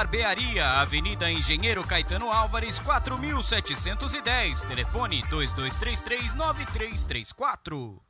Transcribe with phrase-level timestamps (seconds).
[0.00, 4.64] Barbearia, Avenida Engenheiro Caetano Álvares, 4710.
[4.64, 8.09] Telefone 2233 9334.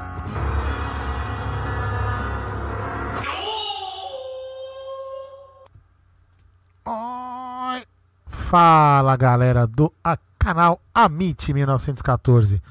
[8.51, 9.89] Fala galera do
[10.37, 12.61] canal Amit 1914.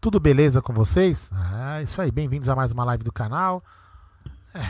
[0.00, 1.30] Tudo beleza com vocês?
[1.32, 3.62] Ah, isso aí, bem-vindos a mais uma live do canal.
[4.52, 4.66] É,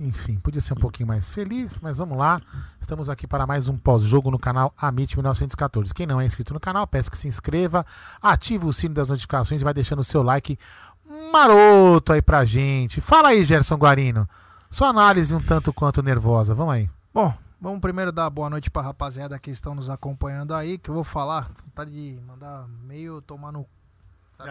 [0.00, 2.40] enfim, podia ser um pouquinho mais feliz, mas vamos lá.
[2.80, 5.94] Estamos aqui para mais um pós-jogo no canal Amit 1914.
[5.94, 7.86] Quem não é inscrito no canal, peço que se inscreva,
[8.20, 10.58] ative o sino das notificações e vai deixando o seu like
[11.32, 13.00] maroto aí pra gente.
[13.00, 14.28] Fala aí, Gerson Guarino.
[14.68, 16.52] Sua análise um tanto quanto nervosa.
[16.52, 16.90] Vamos aí.
[17.14, 20.94] Bom, vamos primeiro dar boa noite pra rapaziada que estão nos acompanhando aí, que eu
[20.94, 23.66] vou falar, vontade de mandar meio tomar no.
[24.36, 24.50] sabe?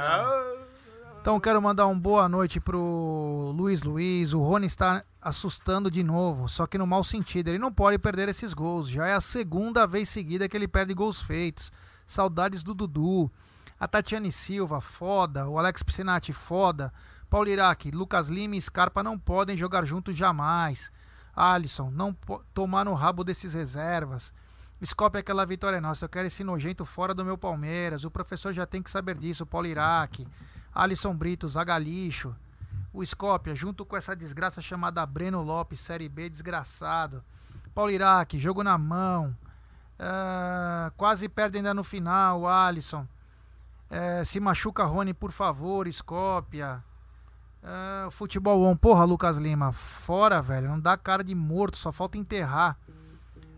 [1.20, 4.32] Então quero mandar um boa noite pro Luiz Luiz.
[4.32, 7.50] O Rony está assustando de novo, só que no mau sentido.
[7.50, 8.88] Ele não pode perder esses gols.
[8.88, 11.74] Já é a segunda vez seguida que ele perde gols feitos.
[12.06, 13.30] Saudades do Dudu.
[13.78, 15.48] A Tatiane Silva, foda.
[15.50, 16.94] O Alex Piscinati, foda.
[17.30, 20.90] Paulo Iraque, Lucas Lima e Scarpa não podem jogar juntos jamais.
[21.40, 22.14] Alisson, não
[22.54, 24.34] tomar no rabo desses reservas.
[24.86, 26.04] Scope é aquela vitória nossa.
[26.04, 28.04] Eu quero esse nojento fora do meu Palmeiras.
[28.04, 29.46] O professor já tem que saber disso.
[29.46, 30.28] Paulo Iraque,
[30.76, 32.36] Alisson Brito, Zagalixo.
[32.92, 37.24] O Scopia, junto com essa desgraça chamada Breno Lopes, Série B, desgraçado.
[37.74, 39.34] Paulo Iraque, jogo na mão.
[39.98, 43.08] Ah, quase perde ainda no final, Alisson.
[43.90, 46.84] Eh, se machuca, Rony, por favor, Scopia.
[47.64, 50.70] Ah, futebol on, porra, Lucas Lima, fora, velho.
[50.70, 52.78] Não dá cara de morto, só falta enterrar.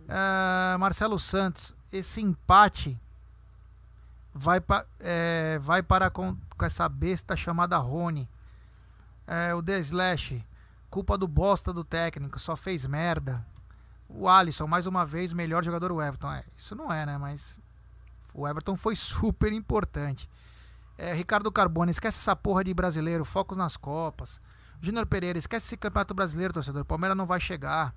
[0.09, 3.00] Ah, Marcelo Santos, esse empate
[4.33, 8.30] vai, pa, eh, vai para com, com essa besta chamada Rony.
[9.27, 10.45] Eh, o The Slash,
[10.89, 13.45] culpa do bosta do técnico, só fez merda.
[14.09, 16.31] O Alisson, mais uma vez, melhor jogador do Everton.
[16.31, 17.18] É, isso não é, né?
[17.18, 17.57] Mas
[18.33, 20.30] o Everton foi super importante.
[20.97, 24.41] É, Ricardo Carbone, esquece essa porra de brasileiro, focos nas Copas.
[24.81, 26.85] Júnior Pereira, esquece esse campeonato brasileiro, torcedor.
[26.85, 27.93] Palmeiras não vai chegar.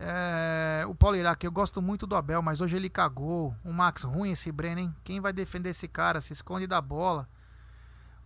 [0.00, 3.54] É, o Paulo Iraque, eu gosto muito do Abel, mas hoje ele cagou.
[3.64, 4.94] O Max, ruim esse Breno, hein?
[5.02, 6.20] Quem vai defender esse cara?
[6.20, 7.28] Se esconde da bola.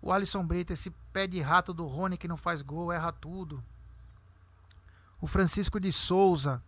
[0.02, 3.64] O Alisson Brito, esse pé de rato do Rony que não faz gol, erra tudo.
[5.20, 6.62] O Francisco de Souza.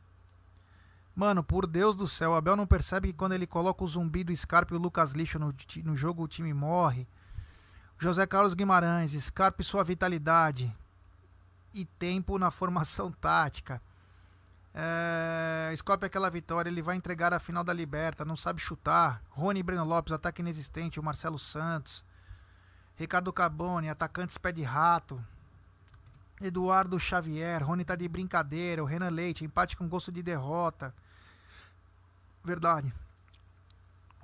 [1.14, 4.24] Mano, por Deus do céu, o Abel não percebe que quando ele coloca o zumbi
[4.24, 7.06] do Scarpa e o Lucas Lixo no, no jogo, o time morre.
[7.96, 10.74] José Carlos Guimarães, Scarpa e sua vitalidade.
[11.72, 13.80] E tempo na formação tática.
[14.74, 19.22] É, Scope aquela vitória, ele vai entregar a final da Liberta, não sabe chutar.
[19.30, 20.98] Rony e Breno Lopes, ataque inexistente.
[20.98, 22.04] O Marcelo Santos.
[22.96, 25.24] Ricardo Cabone, atacantes pé de rato.
[26.40, 28.82] Eduardo Xavier, Rony tá de brincadeira.
[28.82, 30.92] O Renan Leite, empate com gosto de derrota.
[32.44, 32.92] Verdade.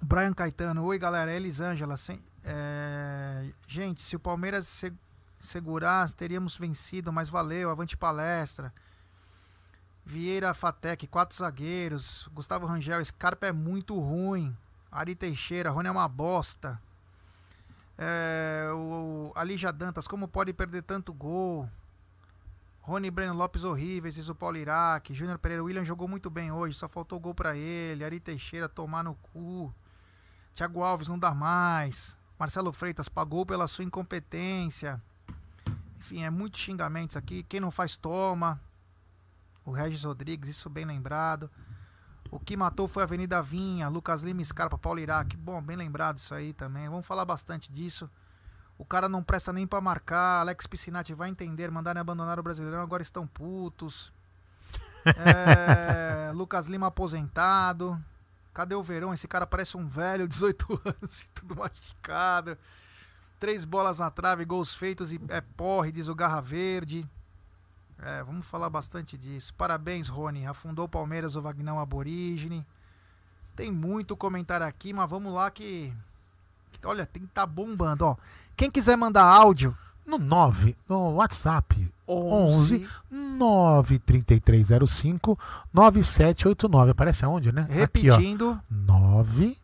[0.02, 1.96] O Brian Caetano, oi galera, Elisângela.
[1.96, 4.93] Sem, é, gente, se o Palmeiras se,
[5.38, 8.72] segurar, teríamos vencido, mas valeu, avante palestra.
[10.05, 12.28] Vieira Fatec, quatro zagueiros.
[12.34, 14.55] Gustavo Rangel, Scarpa é muito ruim.
[14.93, 16.81] Ari Teixeira, Rony é uma bosta.
[17.96, 21.70] É, o, a Lígia Dantas, como pode perder tanto gol?
[22.91, 25.15] Rony Breno Lopes horríveis, diz o Paulo Iraque.
[25.15, 28.05] Júnior Pereira William jogou muito bem hoje, só faltou gol para ele.
[28.05, 29.73] Ari Teixeira tomar no cu.
[30.53, 32.19] Thiago Alves não dá mais.
[32.37, 35.01] Marcelo Freitas pagou pela sua incompetência.
[36.01, 37.45] Enfim, é muitos xingamentos aqui.
[37.45, 38.61] Quem não faz, toma.
[39.65, 41.49] O Regis Rodrigues, isso bem lembrado.
[42.29, 45.37] O que matou foi a Avenida Vinha, Lucas Lima Scarpa, Paulo Iraque.
[45.37, 46.89] Bom, bem lembrado isso aí também.
[46.89, 48.11] Vamos falar bastante disso.
[48.81, 50.41] O cara não presta nem para marcar.
[50.41, 51.71] Alex Piscinati vai entender.
[51.71, 54.11] Mandaram abandonar o Brasileirão, agora estão putos.
[55.17, 57.99] É, Lucas Lima aposentado.
[58.53, 59.15] Cadê o Verão?
[59.15, 62.59] Esse cara parece um velho, 18 anos, tudo machucado.
[63.38, 67.09] Três bolas na trave, gols feitos e é porre, diz o Garra Verde.
[67.99, 69.55] É, vamos falar bastante disso.
[69.55, 70.47] Parabéns, Rony.
[70.47, 72.67] Afundou o Palmeiras, o Vagnão Aborígene.
[73.56, 75.94] Tem muito comentário aqui, mas vamos lá que.
[76.85, 78.17] Olha, tem que tá bombando, ó.
[78.56, 79.77] Quem quiser mandar áudio.
[80.06, 81.88] No 9, no WhatsApp.
[82.09, 85.38] 11 11 93305
[85.73, 86.91] 9789.
[86.91, 87.62] Aparece aonde, né?
[87.62, 88.17] Aqui, ó.
[88.17, 88.61] Repetindo.
[88.69, 89.56] 9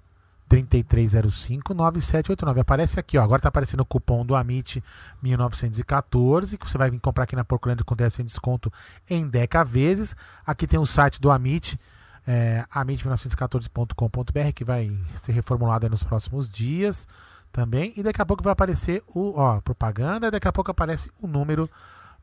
[0.48, 2.60] 3305 9789.
[2.60, 3.22] Aparece aqui, ó.
[3.22, 4.82] Agora tá aparecendo o cupom do Amit
[5.20, 8.72] 1914, que você vai vir comprar aqui na Porcolândia com 10% de desconto
[9.10, 10.14] em 10 vezes.
[10.46, 11.78] Aqui tem o site do Amit,
[12.26, 17.06] é, amit1914.com.br, que vai ser reformulado aí nos próximos dias
[17.52, 17.93] também.
[17.96, 21.70] E daqui a pouco vai aparecer o, ó, propaganda, daqui a pouco aparece o número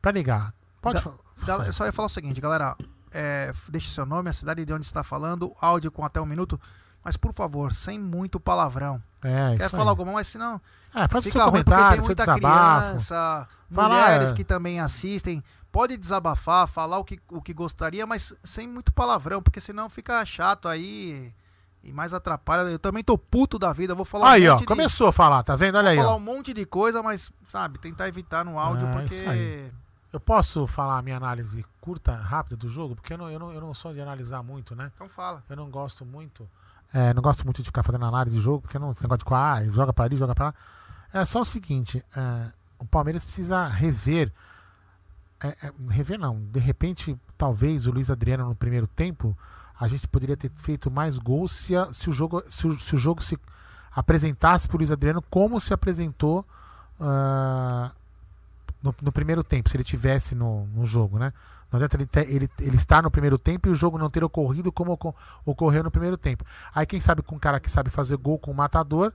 [0.00, 0.52] para ligar.
[0.80, 1.66] Pode falar.
[1.66, 2.76] Eu só ia falar o seguinte, galera.
[3.16, 6.60] É, deixe seu nome, a cidade de onde está falando, áudio com até um minuto.
[7.04, 9.00] Mas por favor, sem muito palavrão.
[9.22, 9.88] É, Quer falar aí.
[9.90, 10.60] alguma, mas senão
[10.94, 12.86] É, faz o fica seu ruim porque tem comentário, seu muita desabafo.
[12.88, 14.34] criança, Fala, mulheres é.
[14.34, 15.42] que também assistem.
[15.74, 20.24] Pode desabafar, falar o que, o que gostaria, mas sem muito palavrão, porque senão fica
[20.24, 21.34] chato aí
[21.82, 22.60] e mais atrapalha.
[22.60, 25.42] Eu também tô puto da vida, vou falar Aí, um ó, de, começou a falar,
[25.42, 25.76] tá vendo?
[25.76, 26.16] Olha aí, falar ó.
[26.16, 29.72] um monte de coisa, mas sabe, tentar evitar no áudio É, porque.
[30.12, 32.94] Eu posso falar a minha análise curta, rápida do jogo?
[32.94, 34.92] Porque eu não, eu não, eu não sou de analisar muito, né?
[34.94, 35.42] então fala.
[35.50, 36.48] Eu não gosto muito.
[36.92, 39.34] é, não gosto muito de ficar fazendo análise de jogo, porque não, esse negócio de
[39.34, 40.54] ah, joga pra ali, joga pra lá.
[41.12, 44.32] É só o seguinte: é, o Palmeiras precisa rever.
[45.48, 46.40] É, é, rever não.
[46.50, 49.36] De repente, talvez o Luiz Adriano no primeiro tempo,
[49.78, 52.94] a gente poderia ter feito mais gols se, a- se o, jogo, se, o, se
[52.94, 53.38] o jogo se
[53.94, 56.44] apresentasse pro Luiz Adriano como se apresentou
[57.00, 57.90] ah,
[58.82, 61.32] no, no primeiro tempo, se ele tivesse no, no jogo, né?
[61.70, 64.22] Não adianta ele, ter- ele, ele estar no primeiro tempo e o jogo não ter
[64.22, 66.44] ocorrido como oco- ocorreu no primeiro tempo.
[66.74, 69.12] Aí, quem sabe com um cara que sabe fazer gol com o matador,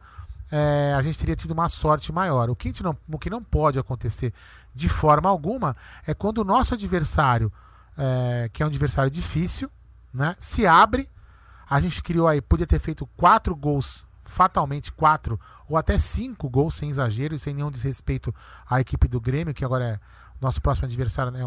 [0.51, 2.50] é, a gente teria tido uma sorte maior.
[2.50, 4.34] O que, não, o que não pode acontecer
[4.74, 5.75] de forma alguma
[6.06, 7.51] é quando o nosso adversário,
[7.98, 9.70] é, que é um adversário difícil,
[10.13, 11.10] né, se abre.
[11.70, 16.75] A gente criou aí, podia ter feito quatro gols, fatalmente quatro, ou até cinco gols,
[16.75, 18.34] sem exagero e sem nenhum desrespeito
[18.68, 20.00] à equipe do Grêmio, que agora é
[20.41, 21.39] nosso próximo adversário, né?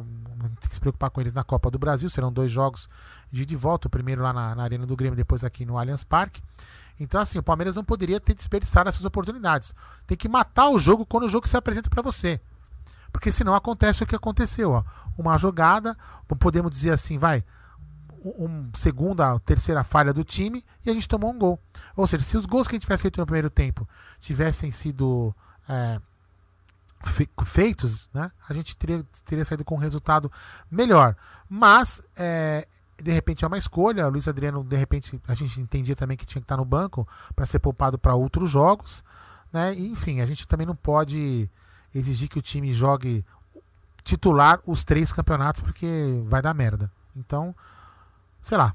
[0.60, 2.08] Tem que se preocupar com eles na Copa do Brasil.
[2.10, 2.88] Serão dois jogos
[3.30, 5.78] de ida e volta, o primeiro lá na, na Arena do Grêmio, depois aqui no
[5.78, 6.42] Allianz Parque.
[7.00, 9.74] Então, assim, o Palmeiras não poderia ter desperdiçado essas oportunidades.
[10.06, 12.40] Tem que matar o jogo quando o jogo se apresenta para você.
[13.12, 14.84] Porque senão acontece o que aconteceu, ó.
[15.18, 15.96] Uma jogada,
[16.38, 17.44] podemos dizer assim, vai,
[18.24, 21.60] um, segunda, terceira falha do time e a gente tomou um gol.
[21.96, 23.86] Ou seja, se os gols que a gente tivesse feito no primeiro tempo
[24.20, 25.34] tivessem sido
[25.68, 26.00] é,
[27.04, 30.30] fe- feitos, né, a gente teria, teria saído com um resultado
[30.70, 31.16] melhor.
[31.48, 32.66] Mas, é,
[33.00, 34.06] de repente, é uma escolha.
[34.06, 37.06] O Luiz Adriano, de repente, a gente entendia também que tinha que estar no banco
[37.34, 39.04] para ser poupado para outros jogos.
[39.52, 39.74] Né?
[39.74, 41.50] E, enfim, a gente também não pode
[41.94, 43.24] exigir que o time jogue
[44.02, 46.90] titular os três campeonatos porque vai dar merda.
[47.14, 47.54] Então,
[48.40, 48.74] sei lá,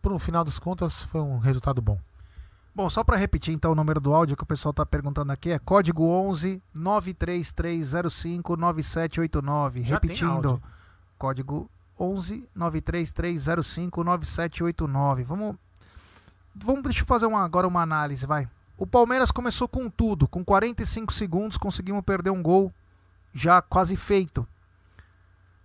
[0.00, 1.98] por um final das contas foi um resultado bom.
[2.74, 5.50] Bom, só para repetir então o número do áudio que o pessoal tá perguntando aqui
[5.50, 9.82] é código 11 93305 9789.
[9.82, 10.60] Já Repetindo,
[11.16, 15.24] código 11 93305 9789.
[15.24, 15.56] Vamos
[16.56, 18.48] Vamos deixa eu fazer uma, agora uma análise, vai.
[18.78, 22.72] O Palmeiras começou com tudo, com 45 segundos conseguimos perder um gol
[23.32, 24.46] já quase feito.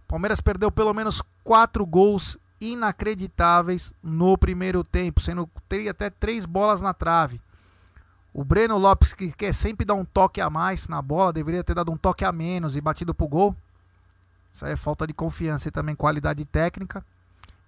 [0.07, 6.81] Palmeiras perdeu pelo menos quatro gols inacreditáveis no primeiro tempo, sendo teria até três bolas
[6.81, 7.39] na trave.
[8.33, 11.75] O Breno Lopes, que quer sempre dar um toque a mais na bola, deveria ter
[11.75, 13.55] dado um toque a menos e batido pro gol.
[14.51, 17.05] Isso aí é falta de confiança e também qualidade técnica.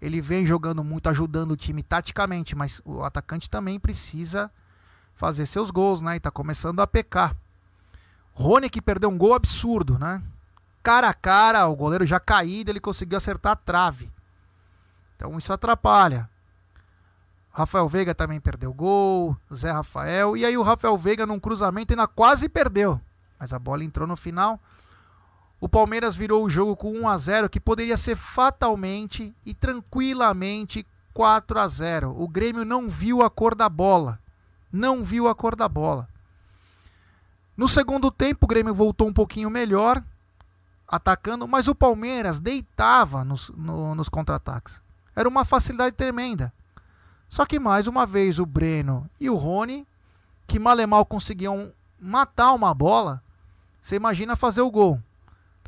[0.02, 4.52] Ele vem jogando muito, ajudando o time taticamente, mas o atacante também precisa
[5.14, 6.16] fazer seus gols, né?
[6.16, 7.36] E tá começando a pecar.
[8.34, 10.22] Rony que perdeu um gol absurdo, né?
[10.82, 14.12] Cara a cara, o goleiro já caído, ele conseguiu acertar a trave.
[15.16, 16.28] Então isso atrapalha.
[17.52, 22.08] Rafael Veiga também perdeu gol, Zé Rafael, e aí o Rafael Veiga num cruzamento ainda
[22.08, 23.00] quase perdeu,
[23.38, 24.60] mas a bola entrou no final.
[25.62, 30.88] O Palmeiras virou o jogo com 1 a 0 que poderia ser fatalmente e tranquilamente
[31.14, 32.20] 4 a 0.
[32.20, 34.20] O Grêmio não viu a cor da bola.
[34.72, 36.10] Não viu a cor da bola.
[37.56, 40.04] No segundo tempo, o Grêmio voltou um pouquinho melhor,
[40.88, 44.82] atacando, mas o Palmeiras deitava nos, no, nos contra-ataques.
[45.16, 46.52] Era uma facilidade tremenda.
[47.30, 49.88] Só que mais uma vez o Breno e o Rony,
[50.48, 53.22] que mal e mal conseguiam matar uma bola,
[53.80, 55.00] você imagina fazer o gol.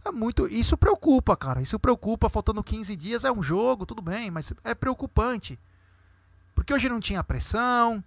[0.06, 1.62] É muito, isso preocupa, cara.
[1.62, 2.30] Isso preocupa.
[2.30, 5.58] Faltando 15 dias é um jogo, tudo bem, mas é preocupante.
[6.54, 8.04] Porque hoje não tinha pressão.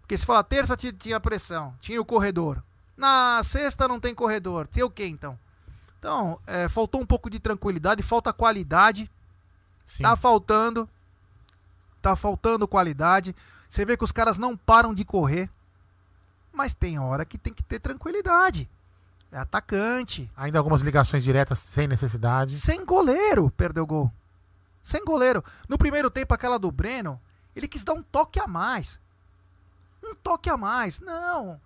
[0.00, 2.62] Porque se falar terça tinha pressão, tinha o corredor.
[2.96, 4.66] Na sexta não tem corredor.
[4.66, 5.38] Tem o que então?
[5.98, 9.10] Então, é, faltou um pouco de tranquilidade, falta qualidade.
[9.84, 10.02] Sim.
[10.02, 10.88] Tá faltando.
[12.00, 13.34] Tá faltando qualidade.
[13.68, 15.50] Você vê que os caras não param de correr.
[16.52, 18.68] Mas tem hora que tem que ter tranquilidade.
[19.30, 20.30] É atacante.
[20.36, 22.56] Ainda algumas ligações diretas sem necessidade.
[22.56, 24.12] Sem goleiro, perdeu o gol.
[24.82, 25.44] Sem goleiro.
[25.68, 27.20] No primeiro tempo, aquela do Breno,
[27.54, 29.00] ele quis dar um toque a mais.
[30.02, 31.00] Um toque a mais.
[31.00, 31.60] Não.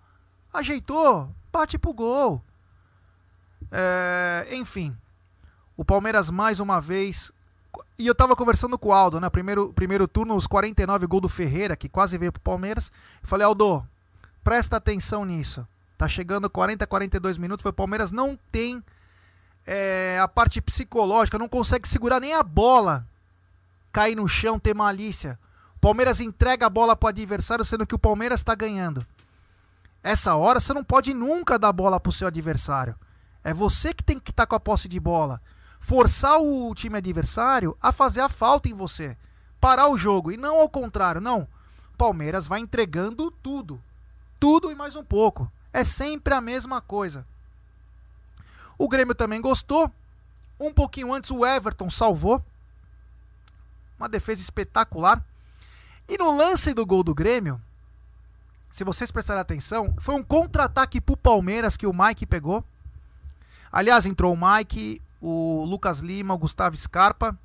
[0.53, 2.43] Ajeitou, bate pro gol.
[3.71, 4.95] É, enfim.
[5.77, 7.31] O Palmeiras mais uma vez.
[7.97, 9.29] E eu tava conversando com o Aldo, né?
[9.29, 12.91] Primeiro, primeiro turno, os 49 gols do Ferreira, que quase veio pro Palmeiras.
[13.21, 13.87] Eu falei, Aldo,
[14.43, 15.65] presta atenção nisso.
[16.03, 17.65] Tá chegando 40, 42 minutos.
[17.65, 18.83] O Palmeiras não tem
[19.65, 23.07] é, a parte psicológica, não consegue segurar nem a bola
[23.89, 25.39] cair no chão, ter malícia.
[25.77, 29.05] O Palmeiras entrega a bola pro adversário, sendo que o Palmeiras está ganhando.
[30.03, 32.97] Essa hora você não pode nunca dar bola pro seu adversário.
[33.41, 35.41] É você que tem que estar tá com a posse de bola.
[35.79, 39.15] Forçar o time adversário a fazer a falta em você.
[39.61, 40.33] Parar o jogo.
[40.33, 41.47] E não ao contrário, não.
[41.97, 43.81] Palmeiras vai entregando tudo.
[44.37, 45.49] Tudo e mais um pouco.
[45.73, 47.25] É sempre a mesma coisa.
[48.77, 49.91] O Grêmio também gostou.
[50.59, 52.43] Um pouquinho antes o Everton salvou.
[53.97, 55.25] Uma defesa espetacular.
[56.07, 57.59] E no lance do gol do Grêmio,
[58.69, 62.63] se vocês prestarem atenção, foi um contra-ataque pro Palmeiras que o Mike pegou.
[63.71, 67.37] Aliás, entrou o Mike, o Lucas Lima, o Gustavo Scarpa.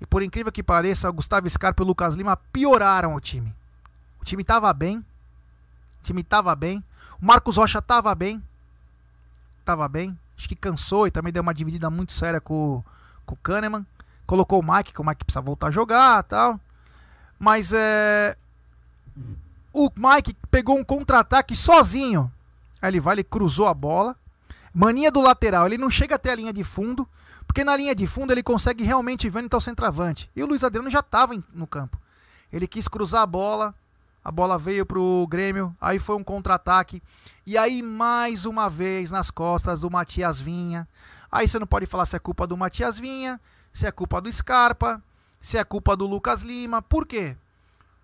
[0.00, 3.54] E por incrível que pareça, o Gustavo Scarpa e o Lucas Lima pioraram o time.
[4.20, 4.98] O time tava bem.
[4.98, 6.84] O time tava bem.
[7.20, 8.42] O Marcos Rocha tava bem.
[9.64, 10.18] Tava bem.
[10.36, 12.82] Acho que cansou e também deu uma dividida muito séria com,
[13.24, 13.86] com o Kahneman.
[14.26, 16.60] Colocou o Mike, que o Mike precisa voltar a jogar tal.
[17.38, 18.36] Mas é.
[19.72, 22.30] O Mike pegou um contra-ataque sozinho.
[22.80, 24.16] Aí ele vai, ele cruzou a bola.
[24.72, 27.08] Mania do lateral, ele não chega até a linha de fundo,
[27.46, 30.30] porque na linha de fundo ele consegue realmente ver onde está o centroavante.
[30.36, 31.98] E o Luiz Adriano já estava no campo.
[32.52, 33.74] Ele quis cruzar a bola,
[34.26, 37.00] a bola veio pro Grêmio, aí foi um contra-ataque.
[37.46, 40.88] E aí, mais uma vez, nas costas do Matias Vinha.
[41.30, 43.40] Aí você não pode falar se é culpa do Matias Vinha,
[43.72, 45.00] se é culpa do Scarpa,
[45.40, 46.82] se é culpa do Lucas Lima.
[46.82, 47.36] Por quê?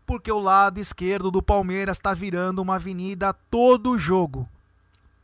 [0.06, 4.48] Porque o lado esquerdo do Palmeiras está virando uma avenida todo jogo.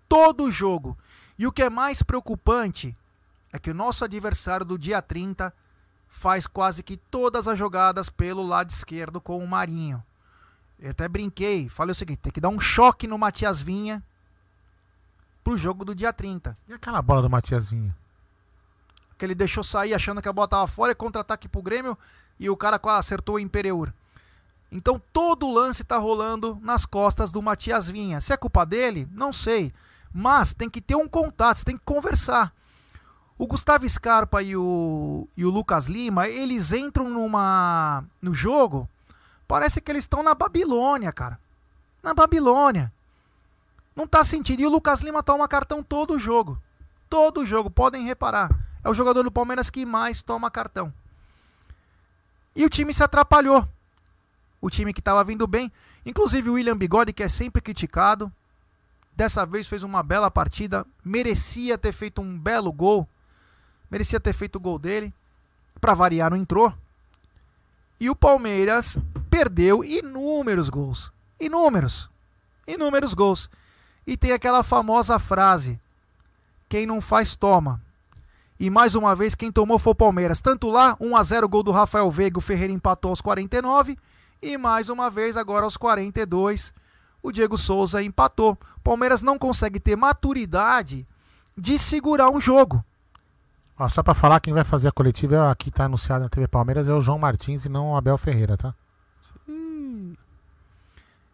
[0.09, 0.99] Todo jogo.
[1.39, 2.97] E o que é mais preocupante
[3.53, 5.55] é que o nosso adversário do dia 30
[6.09, 10.03] faz quase que todas as jogadas pelo lado esquerdo com o Marinho.
[10.79, 14.03] Eu até brinquei, falei o seguinte: tem que dar um choque no Matias Vinha
[15.43, 16.57] pro jogo do dia 30.
[16.69, 17.97] E aquela bola do Matias Vinha?
[19.17, 21.99] Que ele deixou sair achando que a bola tava fora, contra-ataque pro Grêmio
[22.39, 23.93] e o cara acertou o Imperiur.
[24.71, 28.21] Então todo o lance tá rolando nas costas do Matias Vinha.
[28.21, 29.73] Se é culpa dele, não sei.
[30.13, 32.53] Mas tem que ter um contato, tem que conversar.
[33.37, 38.89] O Gustavo Scarpa e o, e o Lucas Lima, eles entram numa no jogo
[39.49, 41.41] Parece que eles estão na Babilônia, cara.
[42.03, 42.93] Na Babilônia.
[43.97, 44.61] Não tá sentindo.
[44.61, 46.61] E o Lucas Lima toma cartão todo jogo.
[47.09, 48.51] Todo jogo, podem reparar.
[48.85, 50.93] É o jogador do Palmeiras que mais toma cartão.
[52.55, 53.67] E o time se atrapalhou.
[54.61, 55.73] O time que estava vindo bem.
[56.05, 58.31] Inclusive o William Bigode, que é sempre criticado.
[59.17, 60.87] Dessa vez fez uma bela partida.
[61.03, 63.09] Merecia ter feito um belo gol.
[63.91, 65.13] Merecia ter feito o gol dele.
[65.81, 66.73] Para variar, não entrou.
[67.99, 68.99] E o Palmeiras
[69.39, 71.13] perdeu inúmeros gols.
[71.39, 72.11] Inúmeros.
[72.67, 73.49] Inúmeros gols.
[74.05, 75.81] E tem aquela famosa frase:
[76.69, 77.81] quem não faz, toma.
[78.59, 80.41] E mais uma vez, quem tomou foi o Palmeiras.
[80.41, 83.97] Tanto lá, 1 a 0 gol do Rafael Veiga, o Ferreira empatou aos 49.
[84.43, 86.73] E mais uma vez, agora aos 42,
[87.23, 88.59] o Diego Souza empatou.
[88.83, 91.07] Palmeiras não consegue ter maturidade
[91.57, 92.85] de segurar um jogo.
[93.79, 96.89] Ó, só para falar, quem vai fazer a coletiva aqui tá anunciado na TV Palmeiras
[96.89, 98.75] é o João Martins e não o Abel Ferreira, tá?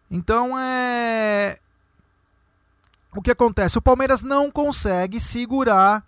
[0.09, 1.59] Então é.
[3.15, 3.77] O que acontece?
[3.77, 6.03] O Palmeiras não consegue segurar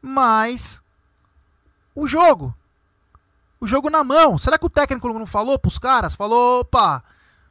[0.00, 0.82] mais
[1.94, 2.54] o jogo.
[3.60, 4.36] O jogo na mão.
[4.36, 6.14] Será que o técnico não falou pros caras?
[6.14, 7.02] Falou, opa,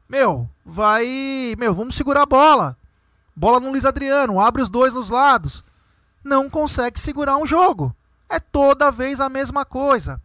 [0.08, 1.54] meu, vai.
[1.58, 2.76] Meu, vamos segurar a bola.
[3.34, 5.64] Bola no Luiz Adriano, abre os dois nos lados.
[6.22, 7.94] Não consegue segurar um jogo.
[8.28, 10.20] É toda vez a mesma coisa.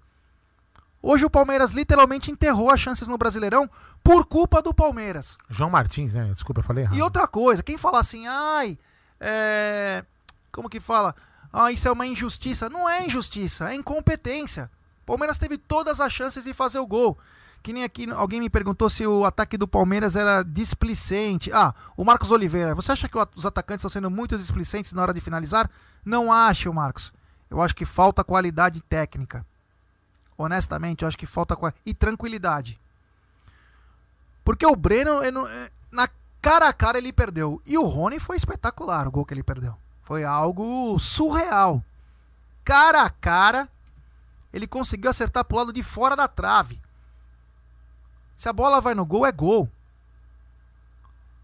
[1.10, 3.70] Hoje o Palmeiras literalmente enterrou as chances no Brasileirão
[4.04, 5.38] por culpa do Palmeiras.
[5.50, 6.26] João Martins, né?
[6.34, 6.98] Desculpa, eu falei errado.
[6.98, 8.78] E outra coisa, quem fala assim, ai,
[9.18, 10.04] é...
[10.52, 11.16] como que fala?
[11.54, 12.68] Ah, isso é uma injustiça.
[12.68, 14.70] Não é injustiça, é incompetência.
[15.04, 17.18] O Palmeiras teve todas as chances de fazer o gol.
[17.64, 21.50] Que nem aqui alguém me perguntou se o ataque do Palmeiras era displicente.
[21.54, 22.76] Ah, o Marcos Oliveira.
[22.76, 25.72] Você acha que os atacantes estão sendo muito displicentes na hora de finalizar?
[26.04, 27.14] Não acho, Marcos.
[27.50, 29.46] Eu acho que falta qualidade técnica.
[30.38, 31.58] Honestamente, eu acho que falta.
[31.86, 32.80] E tranquilidade.
[34.44, 35.22] Porque o Breno,
[35.92, 36.08] na
[36.42, 37.62] cara a cara, ele perdeu.
[37.66, 39.76] E o Rony foi espetacular o gol que ele perdeu.
[40.04, 41.84] Foi algo surreal.
[42.64, 43.68] Cara a cara,
[44.54, 46.82] ele conseguiu acertar pro lado de fora da trave.
[48.38, 49.70] Se a bola vai no gol, é gol.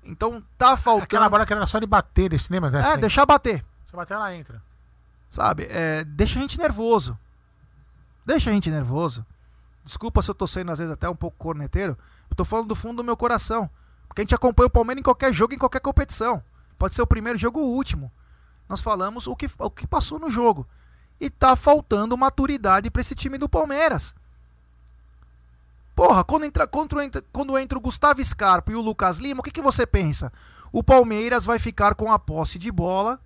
[0.04, 1.06] Então tá faltando.
[1.06, 2.90] Aquela bola que era só de bater, desse lembra dessa?
[2.90, 3.66] É, deixar bater.
[3.88, 4.62] Se bater, ela entra.
[5.30, 5.68] Sabe?
[5.70, 7.18] É, deixa a gente nervoso.
[8.26, 9.26] Deixa a gente nervoso.
[9.84, 11.98] Desculpa se eu tô sendo às vezes até um pouco corneteiro.
[12.30, 13.70] Eu tô falando do fundo do meu coração.
[14.08, 16.44] Porque a gente acompanha o Palmeiras em qualquer jogo, em qualquer competição.
[16.78, 18.12] Pode ser o primeiro jogo ou o último.
[18.70, 20.68] Nós falamos o que, o que passou no jogo.
[21.20, 24.16] E tá faltando maturidade para esse time do Palmeiras.
[25.96, 29.44] Porra, quando entra, quando, entra, quando entra o Gustavo Scarpa e o Lucas Lima, o
[29.44, 30.32] que, que você pensa?
[30.72, 33.20] O Palmeiras vai ficar com a posse de bola.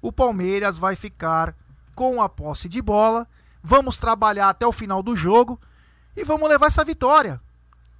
[0.00, 1.56] O Palmeiras vai ficar
[1.94, 3.26] com a posse de bola.
[3.62, 5.60] Vamos trabalhar até o final do jogo
[6.16, 7.40] e vamos levar essa vitória.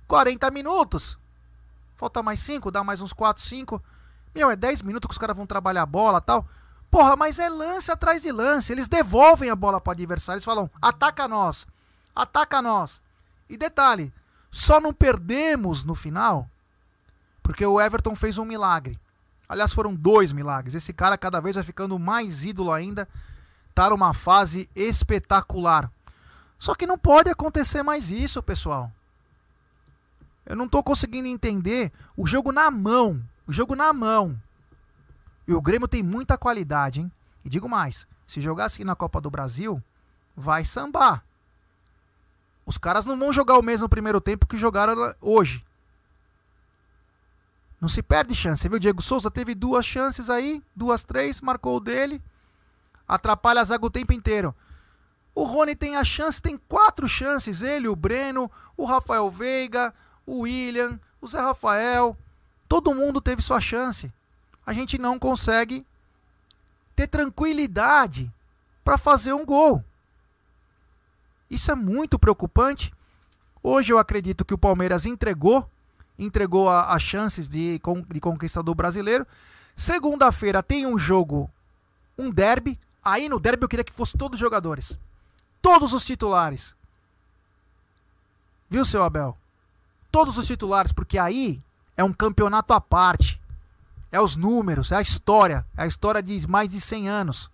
[0.08, 1.18] 40 minutos.
[1.96, 3.82] Falta mais 5, dá mais uns 4, 5.
[4.34, 6.46] Meu, é 10 minutos que os caras vão trabalhar a bola tal.
[6.90, 8.72] Porra, mas é lance atrás de lance.
[8.72, 10.36] Eles devolvem a bola para o adversário.
[10.38, 11.66] Eles falam: ataca nós,
[12.14, 13.00] ataca nós.
[13.48, 14.12] E detalhe,
[14.50, 16.48] só não perdemos no final
[17.42, 18.98] porque o Everton fez um milagre.
[19.48, 20.74] Aliás, foram dois milagres.
[20.74, 23.08] Esse cara cada vez vai ficando mais ídolo ainda.
[23.74, 25.90] Tá numa fase espetacular.
[26.58, 28.92] Só que não pode acontecer mais isso, pessoal.
[30.44, 33.22] Eu não tô conseguindo entender o jogo na mão.
[33.46, 34.40] O jogo na mão.
[35.46, 37.12] E o Grêmio tem muita qualidade, hein?
[37.44, 39.82] E digo mais: se jogar assim na Copa do Brasil,
[40.36, 41.24] vai sambar.
[42.64, 45.64] Os caras não vão jogar o mesmo primeiro tempo que jogaram hoje.
[47.80, 48.68] Não se perde chance.
[48.68, 48.78] Viu?
[48.78, 52.22] Diego Souza teve duas chances aí, duas, três, marcou o dele.
[53.06, 54.54] Atrapalha a zaga o tempo inteiro.
[55.34, 57.62] O Rony tem a chance, tem quatro chances.
[57.62, 59.94] Ele, o Breno, o Rafael Veiga,
[60.26, 62.16] o William, o Zé Rafael.
[62.68, 64.12] Todo mundo teve sua chance.
[64.64, 65.86] A gente não consegue
[66.94, 68.32] ter tranquilidade
[68.84, 69.82] para fazer um gol.
[71.50, 72.92] Isso é muito preocupante.
[73.62, 75.68] Hoje eu acredito que o Palmeiras entregou,
[76.18, 79.26] entregou as chances de, de conquista do brasileiro.
[79.76, 81.50] Segunda-feira tem um jogo,
[82.18, 82.78] um derby.
[83.04, 84.98] Aí no derby eu queria que fosse todos os jogadores.
[85.60, 86.74] Todos os titulares.
[88.68, 89.36] Viu, seu Abel?
[90.10, 91.60] Todos os titulares, porque aí
[91.96, 93.40] é um campeonato à parte.
[94.10, 95.66] É os números, é a história.
[95.76, 97.50] É a história de mais de 100 anos.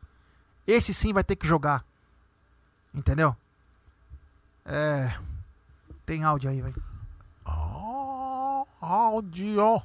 [0.67, 1.85] Esse sim vai ter que jogar.
[2.93, 3.35] Entendeu?
[4.65, 5.17] É.
[6.05, 6.83] Tem áudio aí, velho.
[7.47, 9.83] Oh, áudio.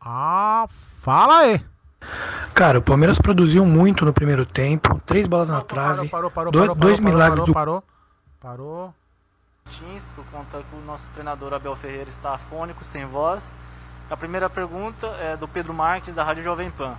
[0.00, 1.64] Ah, fala aí.
[2.56, 4.98] Cara, o Palmeiras produziu muito no primeiro tempo.
[5.04, 6.08] Três bolas na trave.
[6.08, 7.52] Parou, parou, dois, parou, dois parou, milagres parou, do.
[7.52, 7.84] Parou,
[8.40, 8.94] parou.
[10.14, 13.52] por conta que o nosso treinador Abel Ferreira está afônico, sem voz.
[14.10, 16.94] A primeira pergunta é do Pedro Marques, da Rádio Jovem Pan.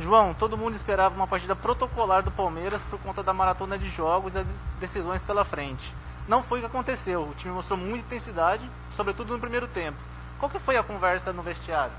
[0.00, 4.34] João, todo mundo esperava uma partida protocolar do Palmeiras por conta da maratona de jogos
[4.34, 4.48] e as
[4.80, 5.94] decisões pela frente.
[6.26, 7.22] Não foi o que aconteceu.
[7.22, 9.98] O time mostrou muita intensidade, sobretudo no primeiro tempo.
[10.36, 11.94] Qual que foi a conversa no vestiário?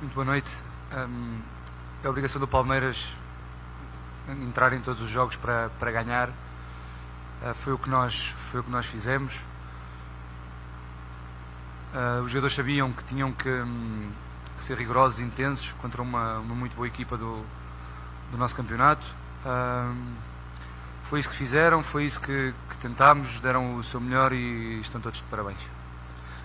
[0.00, 0.67] Muito boa noite.
[2.02, 3.14] É obrigação do Palmeiras
[4.28, 6.28] entrar em todos os jogos para, para ganhar.
[6.28, 9.34] Uh, foi, o que nós, foi o que nós fizemos.
[11.94, 14.10] Uh, os jogadores sabiam que tinham que, um,
[14.58, 17.44] ser rigorosos e intensos contra uma, uma, muito boa equipa do,
[18.30, 19.06] do nosso campeonato.
[21.04, 25.00] Foi isso que fizeram, foi isso que, que tentámos, deram o seu melhor e estão
[25.00, 25.60] todos de parabéns.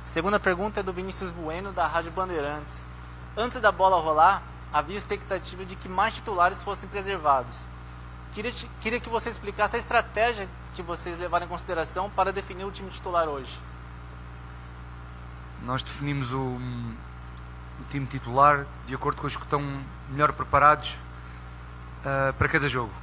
[0.05, 2.85] Segunda pergunta é do Vinícius Bueno, da Rádio Bandeirantes.
[3.35, 7.55] Antes da bola rolar, havia expectativa de que mais titulares fossem preservados.
[8.33, 12.71] Queria, queria que você explicasse a estratégia que vocês levaram em consideração para definir o
[12.71, 13.57] time titular hoje.
[15.63, 19.61] Nós definimos o, o time titular de acordo com os que estão
[20.09, 20.95] melhor preparados
[22.01, 22.93] uh, para cada jogo.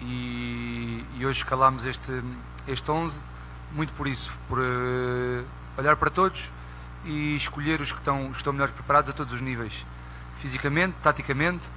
[0.00, 2.22] E, e, hoje escalámos este,
[2.66, 3.20] este 11
[3.72, 5.44] muito por isso, por uh,
[5.76, 6.48] olhar para todos
[7.04, 9.84] e escolher os que estão, estão melhor preparados a todos os níveis,
[10.36, 11.68] fisicamente, taticamente,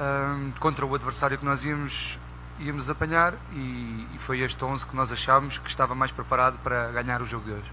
[0.00, 2.18] uh, contra o adversário que nós íamos,
[2.58, 6.90] íamos apanhar e, e foi este 11 que nós achámos que estava mais preparado para
[6.92, 7.72] ganhar o jogo de hoje.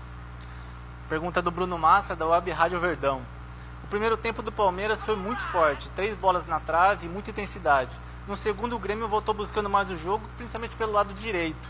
[1.10, 3.22] Pergunta do Bruno Massa, da Web Rádio Verdão.
[3.84, 7.92] O primeiro tempo do Palmeiras foi muito forte, três bolas na trave muita intensidade.
[8.28, 11.68] No segundo, o Grêmio voltou buscando mais o jogo, principalmente pelo lado direito.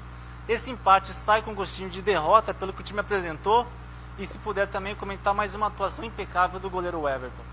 [0.47, 3.65] Esse empate sai com gostinho de derrota pelo que o time apresentou
[4.21, 7.43] e se puder também comentar mais uma atuação impecável do goleiro Everton.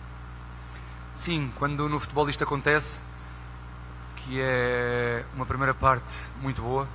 [1.15, 3.01] Sim, quando no futebol isto acontece,
[4.17, 6.87] que é uma primeira parte muito boa,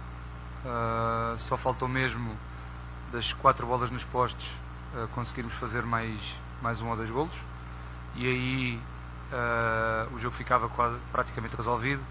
[0.63, 2.37] uh, só faltou mesmo
[3.11, 4.47] das quatro bolas nos postos
[4.93, 7.35] uh, conseguirmos fazer mais, mais um ou dois golos
[8.15, 8.79] e aí
[9.31, 12.03] uh, o jogo ficava quase, praticamente resolvido.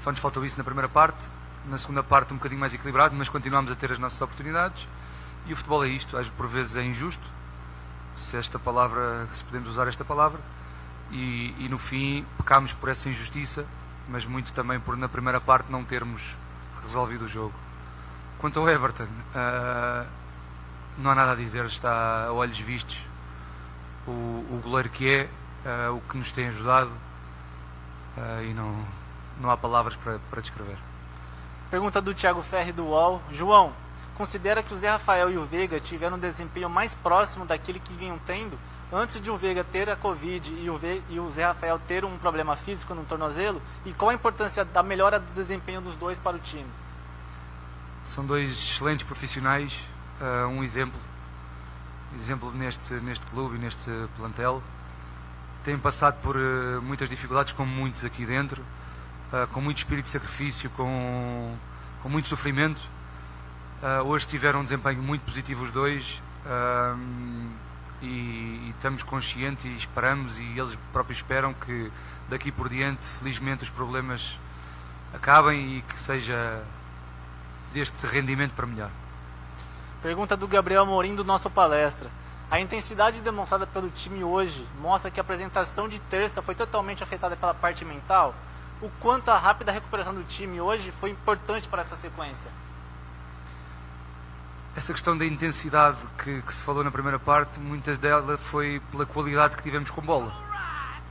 [0.00, 1.28] Só nos faltou isso na primeira parte,
[1.66, 4.86] na segunda parte um bocadinho mais equilibrado, mas continuamos a ter as nossas oportunidades.
[5.48, 7.26] E o futebol é isto, às por vezes é injusto,
[8.14, 10.38] se esta palavra, se podemos usar esta palavra,
[11.10, 13.64] e, e no fim pecámos por essa injustiça,
[14.08, 16.36] mas muito também por na primeira parte não termos
[16.82, 17.54] resolvido o jogo.
[18.38, 20.06] Quanto ao Everton, uh,
[20.98, 23.00] não há nada a dizer, está a olhos vistos
[24.06, 25.28] o, o goleiro que é,
[25.88, 26.90] uh, o que nos tem ajudado
[28.16, 28.84] uh, e não,
[29.40, 30.76] não há palavras para, para descrever.
[31.70, 33.22] Pergunta do Thiago Ferri do UOL.
[33.30, 33.72] João,
[34.18, 37.92] considera que o Zé Rafael e o Veiga tiveram um desempenho mais próximo daquele que
[37.94, 38.58] vinham tendo
[38.92, 42.04] antes de o Veiga ter a Covid e o, Ve e o Zé Rafael ter
[42.04, 43.62] um problema físico no tornozelo?
[43.86, 46.66] E qual a importância da melhora do desempenho dos dois para o time?
[48.04, 49.84] São dois excelentes profissionais,
[50.20, 50.98] uh, um exemplo,
[52.16, 54.60] exemplo neste, neste clube e neste plantel.
[55.64, 58.62] Têm passado por uh, muitas dificuldades, como muitos aqui dentro,
[59.32, 61.54] uh, com muito espírito de sacrifício, com,
[62.02, 62.80] com muito sofrimento.
[64.04, 66.20] Hoje tiveram um desempenho muito positivo os dois
[68.02, 71.90] e, e, estamos conscientes e esperamos, e eles próprios esperam que
[72.28, 74.38] daqui por diante, felizmente, os problemas
[75.12, 76.62] acabem e que seja
[77.72, 78.90] deste rendimento para melhor.
[80.02, 82.08] Pergunta do Gabriel Morim do nosso palestra.
[82.50, 87.36] A intensidade demonstrada pelo time hoje mostra que a apresentação de terça foi totalmente afetada
[87.36, 88.34] pela parte mental.
[88.80, 92.50] O quanto a rápida recuperação do time hoje foi importante para essa sequência?
[94.78, 99.04] Essa questão da intensidade que, que se falou na primeira parte, muitas dela foi pela
[99.04, 100.32] qualidade que tivemos com bola.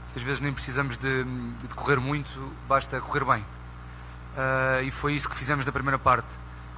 [0.04, 3.42] Muitas vezes nem precisamos de, de correr muito, basta correr bem.
[3.42, 6.28] Uh, e foi isso que fizemos na primeira parte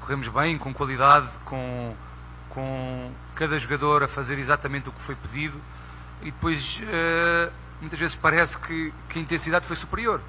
[0.00, 1.94] corremos bem, com qualidade, com,
[2.48, 5.60] com cada jogador a fazer exatamente o que foi pedido
[6.22, 10.20] e depois uh, muitas vezes parece que, que a intensidade foi superior,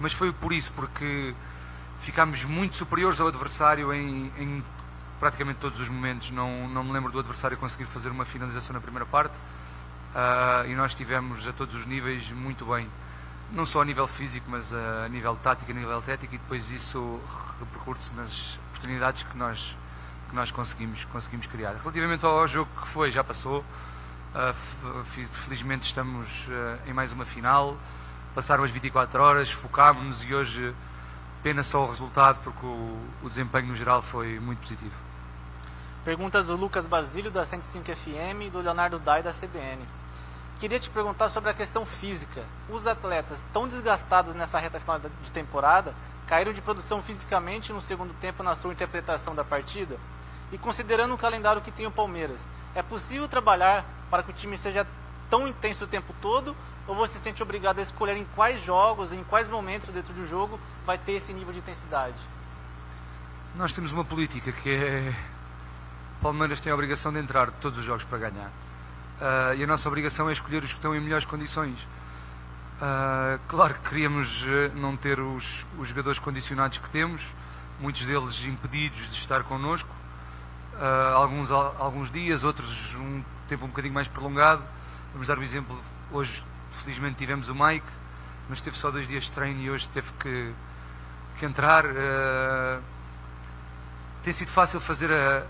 [0.00, 1.34] mas foi por isso, porque
[2.00, 4.64] ficámos muito superiores ao adversário em, em
[5.18, 6.30] praticamente todos os momentos.
[6.30, 10.74] Não, não me lembro do adversário conseguir fazer uma finalização na primeira parte uh, e
[10.74, 12.88] nós estivemos a todos os níveis muito bem,
[13.52, 17.20] não só a nível físico, mas a nível tático, a nível técnico, e depois isso
[17.58, 19.76] repercute-se nas oportunidades que nós,
[20.28, 21.74] que nós conseguimos, conseguimos criar.
[21.74, 23.64] Relativamente ao jogo que foi, já passou.
[24.34, 27.76] Uh, felizmente estamos uh, em mais uma final.
[28.34, 30.74] Passaram as 24 horas, focámos-nos e hoje
[31.42, 35.07] pena só o resultado porque o, o desempenho no geral foi muito positivo.
[36.08, 39.82] Perguntas do Lucas Basílio da 105 FM e do Leonardo Dai da CBN.
[40.58, 42.46] Queria te perguntar sobre a questão física.
[42.70, 45.94] Os atletas tão desgastados nessa reta final de temporada
[46.26, 49.98] caíram de produção fisicamente no segundo tempo na sua interpretação da partida?
[50.50, 54.56] E considerando o calendário que tem o Palmeiras, é possível trabalhar para que o time
[54.56, 54.86] seja
[55.28, 56.56] tão intenso o tempo todo?
[56.86, 60.26] Ou você se sente obrigado a escolher em quais jogos, em quais momentos dentro do
[60.26, 62.16] jogo vai ter esse nível de intensidade?
[63.54, 65.14] Nós temos uma política que é.
[66.18, 68.48] O Palmeiras tem a obrigação de entrar todos os jogos para ganhar.
[68.48, 71.78] Uh, e a nossa obrigação é escolher os que estão em melhores condições.
[72.78, 77.22] Uh, claro que queríamos uh, não ter os, os, jogadores condicionados que temos,
[77.80, 79.90] muitos deles impedidos de estar connosco,
[80.74, 84.62] uh, alguns, alguns dias, outros um tempo um bocadinho mais prolongado.
[85.12, 85.80] Vamos dar um exemplo,
[86.12, 86.44] hoje
[86.82, 87.86] felizmente tivemos o Mike,
[88.48, 90.52] mas teve só dois dias de treino e hoje teve que,
[91.38, 91.84] que entrar.
[94.22, 95.44] tem sido fácil fazer a,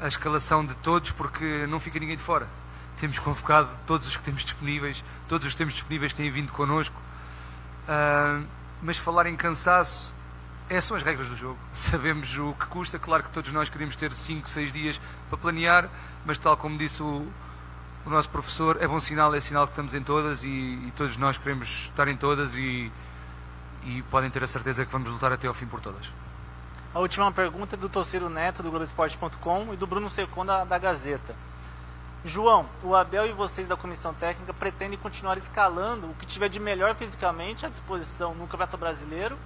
[0.00, 2.48] a escalação de todos porque não fica ninguém de fora
[3.00, 6.94] temos convocado todos os que temos disponíveis, todos os que temos disponíveis têm vindo connosco.
[7.88, 8.46] Uh,
[8.82, 10.14] mas falar em cansaço,
[10.68, 11.58] é, são as regras do jogo.
[11.72, 12.98] Sabemos o que custa.
[12.98, 15.88] Claro que todos nós queríamos ter 5, 6 dias para planear,
[16.26, 17.26] mas tal como disse o,
[18.04, 21.16] o, nosso professor, é bom sinal, é sinal que estamos em todas e, e todos
[21.16, 22.92] nós queremos estar em todas e,
[23.84, 26.06] e, podem ter a certeza que vamos lutar até ao fim por todas.
[26.92, 30.76] A última pergunta é do Tociro Neto, do Globoesporte.com e do Bruno Secon, da, da
[30.76, 31.36] Gazeta.
[32.24, 36.58] João, o Abel e vocês da comissão técnica pretendem continuar escalando o que tiver de
[36.58, 39.38] melhor fisicamente à disposição no Campeonato Brasileiro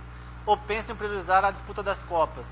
[0.46, 2.46] ou pensam em priorizar a disputa das Copas?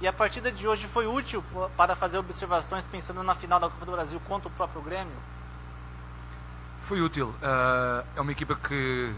[0.00, 1.44] E a partida de hoje foi útil
[1.76, 5.12] para fazer observações pensando na final da Copa do Brasil contra o próprio Grêmio?
[6.80, 7.28] Foi útil.
[7.42, 9.14] Uh, é uma equipa que,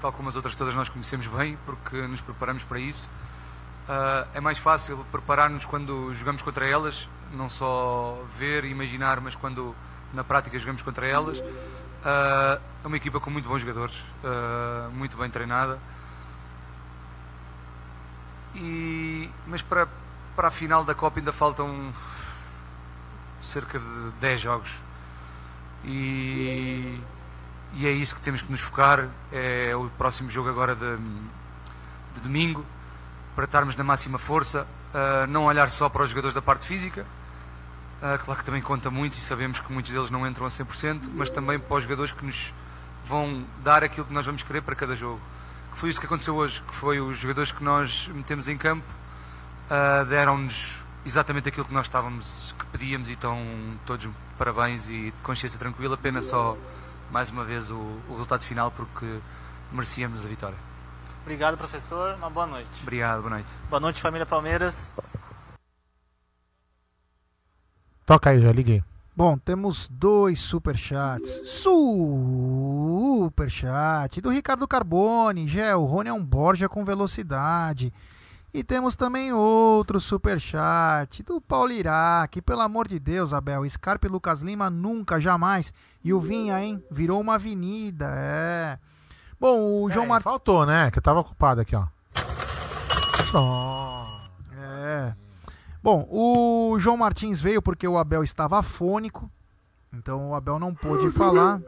[0.00, 3.06] tal como as outras todas, nós conhecemos bem, porque nos preparamos para isso.
[3.90, 9.34] Uh, é mais fácil preparar-nos quando jogamos contra elas, não só ver e imaginar, mas
[9.34, 9.74] quando
[10.14, 11.38] na prática jogamos contra elas.
[11.38, 14.04] Uh, é uma equipa com muito bons jogadores,
[14.92, 15.76] muito bem treinada.
[18.54, 19.88] E, mas para,
[20.36, 21.92] para a final da Copa ainda faltam
[23.42, 24.70] cerca de 10 jogos.
[25.84, 27.00] E,
[27.74, 29.08] e é isso que temos que nos focar.
[29.32, 30.96] É o próximo jogo agora de,
[32.14, 32.64] de domingo,
[33.34, 34.66] para estarmos na máxima força.
[34.92, 37.06] Uh, não olhar só para os jogadores da parte física,
[38.02, 41.10] uh, claro que também conta muito e sabemos que muitos deles não entram a 100%,
[41.14, 42.52] mas também para os jogadores que nos
[43.06, 45.20] vão dar aquilo que nós vamos querer para cada jogo
[45.72, 48.84] que foi isso que aconteceu hoje, que foi os jogadores que nós metemos em campo
[49.70, 53.38] uh, deram-nos exatamente aquilo que nós estávamos, que pedíamos e estão
[53.86, 56.56] todos parabéns e de consciência tranquila, apenas só
[57.10, 59.06] mais uma vez o, o resultado final porque
[59.72, 60.69] merecíamos a vitória.
[61.22, 62.14] Obrigado, professor.
[62.14, 62.70] Uma boa noite.
[62.82, 63.48] Obrigado, boa noite.
[63.68, 64.90] Boa noite, família Palmeiras.
[68.04, 68.82] Toca aí, já liguei.
[69.14, 71.42] Bom, temos dois superchats.
[73.20, 75.46] Superchat do Ricardo Carbone.
[75.46, 77.92] Gel, Rony é um Borja com velocidade.
[78.52, 82.42] E temos também outro superchat do Paulo Iraque.
[82.42, 85.72] Pelo amor de Deus, Abel, Scarpa e Lucas Lima nunca, jamais.
[86.02, 86.82] E o Vinha, hein?
[86.90, 88.78] Virou uma avenida, é.
[89.40, 90.24] Bom, o João é, Martins.
[90.24, 90.90] Faltou, né?
[90.90, 91.86] Que eu tava ocupado aqui, ó.
[93.30, 94.30] Pronto.
[94.84, 95.14] É.
[95.82, 99.30] Bom, o João Martins veio porque o Abel estava afônico.
[99.92, 101.58] Então o Abel não pôde falar.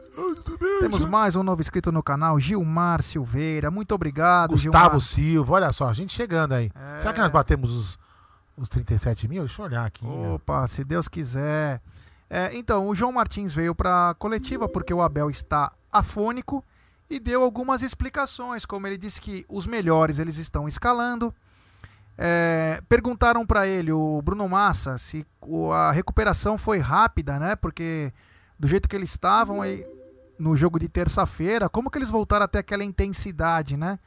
[0.79, 3.71] Temos mais um novo inscrito no canal, Gilmar Silveira.
[3.71, 5.01] Muito obrigado, Gustavo Gilmar.
[5.01, 6.71] Silva, olha só, a gente chegando aí.
[6.75, 6.99] É...
[6.99, 7.99] Será que nós batemos os,
[8.55, 9.43] os 37 mil?
[9.43, 10.05] Deixa eu olhar aqui.
[10.05, 10.67] Opa, meu.
[10.67, 11.81] se Deus quiser.
[12.29, 16.63] É, então, o João Martins veio para a coletiva porque o Abel está afônico
[17.09, 21.33] e deu algumas explicações, como ele disse que os melhores eles estão escalando,
[22.17, 25.25] é, perguntaram para ele, o Bruno Massa, se
[25.73, 27.55] a recuperação foi rápida, né?
[27.55, 28.13] Porque
[28.57, 29.85] do jeito que eles estavam aí
[30.37, 33.99] no jogo de terça-feira, como que eles voltaram até aquela intensidade, né?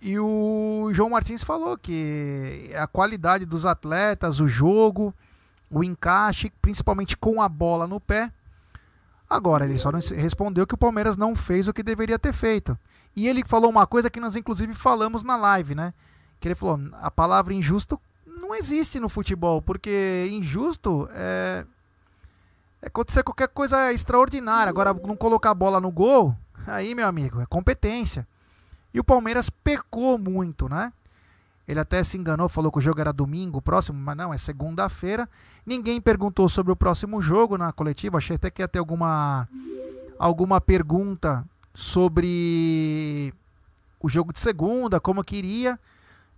[0.00, 5.14] E o João Martins falou que a qualidade dos atletas, o jogo,
[5.70, 8.30] o encaixe, principalmente com a bola no pé.
[9.28, 12.78] Agora, ele só respondeu que o Palmeiras não fez o que deveria ter feito.
[13.14, 15.92] E ele falou uma coisa que nós, inclusive, falamos na live, né?
[16.40, 21.64] que ele falou, a palavra injusto não existe no futebol, porque injusto é,
[22.82, 24.70] é acontecer qualquer coisa extraordinária.
[24.70, 26.36] Agora, não colocar a bola no gol,
[26.66, 28.26] aí, meu amigo, é competência.
[28.92, 30.92] E o Palmeiras pecou muito, né?
[31.66, 35.28] Ele até se enganou, falou que o jogo era domingo próximo, mas não, é segunda-feira.
[35.64, 38.18] Ninguém perguntou sobre o próximo jogo na coletiva.
[38.18, 39.48] Achei até que ia ter alguma,
[40.18, 43.34] alguma pergunta sobre
[44.00, 45.78] o jogo de segunda, como queria.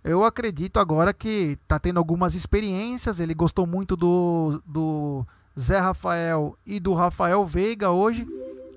[0.03, 3.19] Eu acredito agora que está tendo algumas experiências.
[3.19, 5.25] Ele gostou muito do, do
[5.59, 8.27] Zé Rafael e do Rafael Veiga hoje.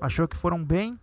[0.00, 0.98] Achou que foram bem.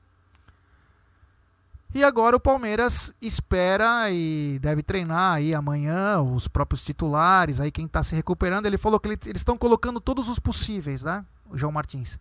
[1.94, 7.86] E agora o Palmeiras espera e deve treinar aí amanhã os próprios titulares, aí quem
[7.86, 8.68] está se recuperando.
[8.68, 11.26] Ele falou que eles estão colocando todos os possíveis, né?
[11.50, 12.20] O João Martins.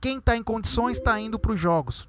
[0.00, 2.08] Quem está em condições está indo para os jogos.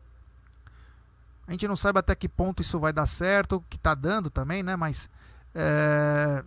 [1.47, 4.61] A gente não sabe até que ponto isso vai dar certo, que está dando também,
[4.61, 4.75] né?
[4.75, 5.09] Mas
[5.55, 6.43] é...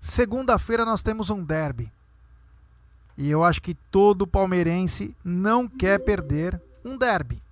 [0.00, 1.92] Segunda-feira nós temos um derby.
[3.18, 7.42] E eu acho que todo palmeirense não quer perder um derby.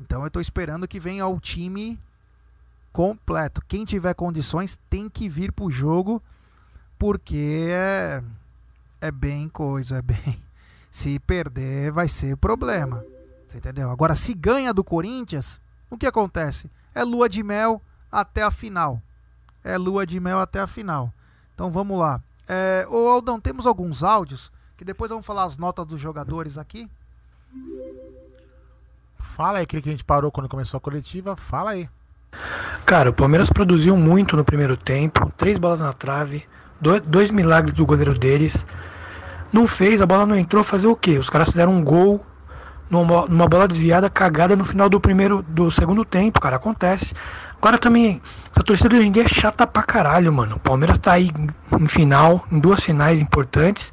[0.00, 2.00] Então eu estou esperando que venha o time
[2.92, 3.62] completo.
[3.68, 6.22] Quem tiver condições tem que vir para o jogo,
[6.98, 8.22] porque é,
[9.00, 10.38] é bem coisa, é bem.
[10.90, 13.04] Se perder, vai ser problema.
[13.46, 13.90] Você entendeu?
[13.90, 16.70] Agora, se ganha do Corinthians, o que acontece?
[16.92, 19.00] É lua de mel até a final
[19.62, 21.12] é lua de mel até a final.
[21.54, 22.22] Então vamos lá.
[22.48, 26.90] É, ô Aldão, temos alguns áudios que depois vamos falar as notas dos jogadores aqui.
[29.40, 31.88] Fala aí, aquele que a gente parou quando começou a coletiva, fala aí.
[32.84, 36.44] Cara, o Palmeiras produziu muito no primeiro tempo, três bolas na trave,
[36.78, 38.66] dois, dois milagres do goleiro deles.
[39.50, 41.16] Não fez, a bola não entrou, fazer o quê?
[41.16, 42.22] Os caras fizeram um gol
[42.90, 47.14] numa, numa bola desviada, cagada no final do primeiro, do segundo tempo, cara, acontece.
[47.56, 48.20] Agora também,
[48.52, 50.56] essa torcida hoje em é chata pra caralho, mano.
[50.56, 51.30] O Palmeiras tá aí
[51.80, 53.90] em final, em duas finais importantes.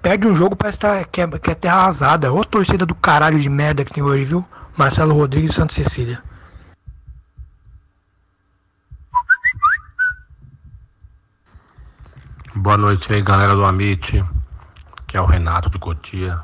[0.00, 2.32] Perde um jogo, parece tá, que, é, que é terra arrasada.
[2.32, 4.46] Ô torcida do caralho de merda que tem hoje, viu?
[4.78, 6.22] Marcelo Rodrigues Santa Cecília.
[12.54, 14.24] Boa noite aí, galera do Amit,
[15.04, 16.40] que é o Renato de Cotia.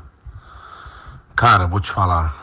[1.33, 2.35] Cara, vou te falar.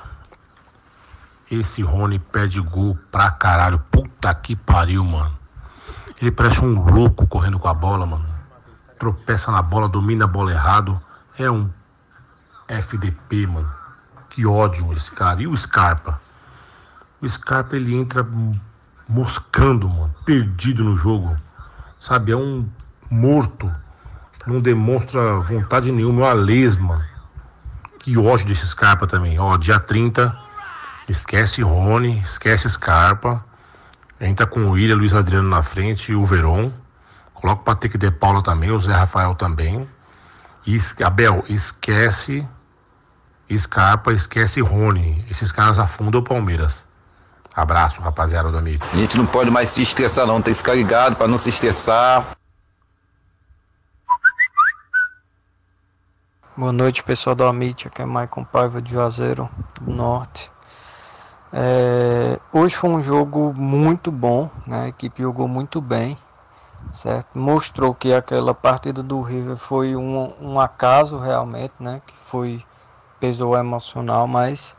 [1.50, 3.78] Esse Rony perde gol pra caralho.
[3.90, 5.38] Puta que pariu, mano.
[6.18, 8.26] Ele parece um louco correndo com a bola, mano.
[8.98, 10.98] Tropeça na bola, domina a bola errado.
[11.38, 11.70] É um
[12.66, 13.81] FDP, mano.
[14.32, 15.42] Que ódio esse cara.
[15.42, 16.18] E o Scarpa?
[17.20, 18.26] O Scarpa ele entra
[19.06, 20.14] moscando, mano.
[20.24, 21.36] Perdido no jogo.
[22.00, 22.32] Sabe?
[22.32, 22.66] É um
[23.10, 23.70] morto.
[24.46, 27.06] Não demonstra vontade nenhuma, é uma lesma.
[27.98, 29.38] Que ódio desse Scarpa também.
[29.38, 30.34] Ó, dia 30,
[31.06, 33.44] esquece Rony, esquece Scarpa.
[34.18, 36.72] Entra com o William, Luiz Adriano na frente e o Veron.
[37.34, 39.86] Coloca o Patrick de Paula também, o Zé Rafael também.
[40.66, 42.48] E, Abel, esquece
[43.58, 45.24] Scarpa, esquece Rony.
[45.30, 46.86] Esses caras afundam o Palmeiras.
[47.54, 48.82] Abraço, rapaziada do Amit.
[48.92, 51.50] A gente não pode mais se estressar não, tem que ficar ligado para não se
[51.50, 52.36] estressar.
[56.56, 57.88] Boa noite, pessoal do Amit.
[57.88, 59.48] Aqui é Maicon Paiva de Juazeiro
[59.80, 60.50] do Norte.
[61.52, 64.84] É, hoje foi um jogo muito bom, né?
[64.84, 66.16] a equipe jogou muito bem,
[66.90, 67.38] certo?
[67.38, 72.00] Mostrou que aquela partida do River foi um, um acaso realmente, né?
[72.06, 72.64] Que foi
[73.22, 74.76] pesou emocional, mas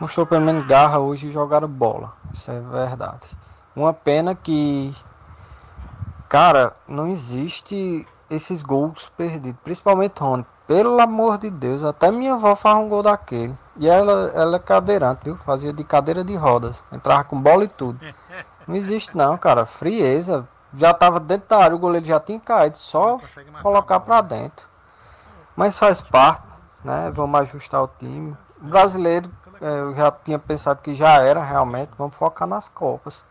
[0.00, 2.14] mostrou pelo menos garra hoje e jogaram bola.
[2.32, 3.36] Isso é verdade.
[3.76, 4.94] Uma pena que,
[6.26, 10.46] cara, não existe esses gols perdidos, principalmente Rony.
[10.66, 13.54] Pelo amor de Deus, até minha avó faz um gol daquele.
[13.76, 15.36] E ela, ela é cadeirante, viu?
[15.36, 16.82] Fazia de cadeira de rodas.
[16.90, 18.00] Entrava com bola e tudo.
[18.66, 19.66] Não existe não, cara.
[19.66, 20.48] Frieza.
[20.74, 22.78] Já tava dentro da área, o goleiro já tinha caído.
[22.78, 23.18] Só
[23.60, 24.66] colocar pra dentro.
[25.54, 26.51] Mas faz parte,
[26.84, 27.12] né?
[27.14, 28.36] Vamos ajustar o time.
[28.60, 31.90] O brasileiro, é, eu já tinha pensado que já era realmente.
[31.96, 33.24] Vamos focar nas Copas.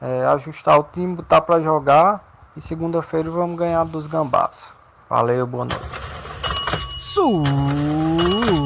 [0.00, 2.24] É, ajustar o time, botar pra jogar.
[2.56, 4.74] E segunda-feira vamos ganhar dos gambás.
[5.08, 5.88] Valeu, boa noite.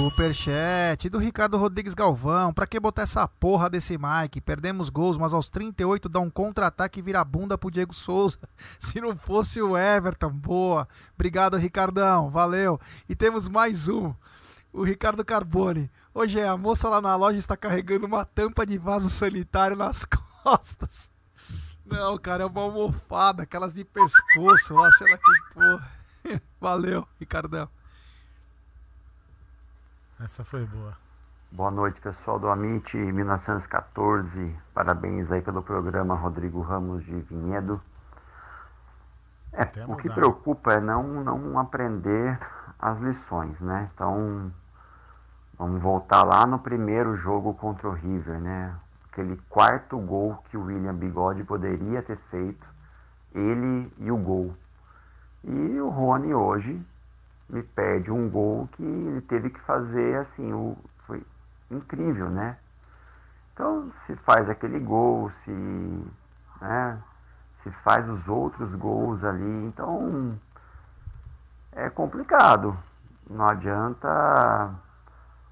[0.03, 2.53] Superchat do Ricardo Rodrigues Galvão.
[2.53, 4.41] Pra que botar essa porra desse Mike?
[4.41, 8.37] Perdemos gols, mas aos 38 dá um contra-ataque e vira bunda pro Diego Souza.
[8.81, 10.89] Se não fosse o Everton, boa.
[11.15, 12.31] Obrigado, Ricardão.
[12.31, 12.81] Valeu.
[13.09, 14.13] E temos mais um.
[14.73, 15.89] O Ricardo Carbone.
[16.13, 20.05] Hoje é a moça lá na loja está carregando uma tampa de vaso sanitário nas
[20.43, 21.13] costas.
[21.87, 25.93] Não, cara, é uma almofada, aquelas de pescoço lá, sei lá que porra.
[26.61, 27.69] Valeu, Ricardão.
[30.23, 30.97] Essa foi boa.
[31.51, 34.57] Boa noite, pessoal do Amit 1914.
[34.73, 37.83] Parabéns aí pelo programa Rodrigo Ramos de Vinhedo.
[39.53, 42.39] É, o que preocupa é não, não aprender
[42.79, 43.91] as lições, né?
[43.93, 44.53] Então,
[45.59, 48.77] vamos voltar lá no primeiro jogo contra o River, né?
[49.11, 52.65] Aquele quarto gol que o William Bigode poderia ter feito,
[53.35, 54.57] ele e o gol.
[55.43, 56.81] E o Rony hoje
[57.53, 61.23] me perde um gol que ele teve que fazer assim, o, foi
[61.71, 62.57] incrível, né?
[63.53, 65.51] Então se faz aquele gol, se,
[66.61, 66.99] né,
[67.63, 70.39] se faz os outros gols ali, então
[71.73, 72.75] é complicado.
[73.29, 74.71] Não adianta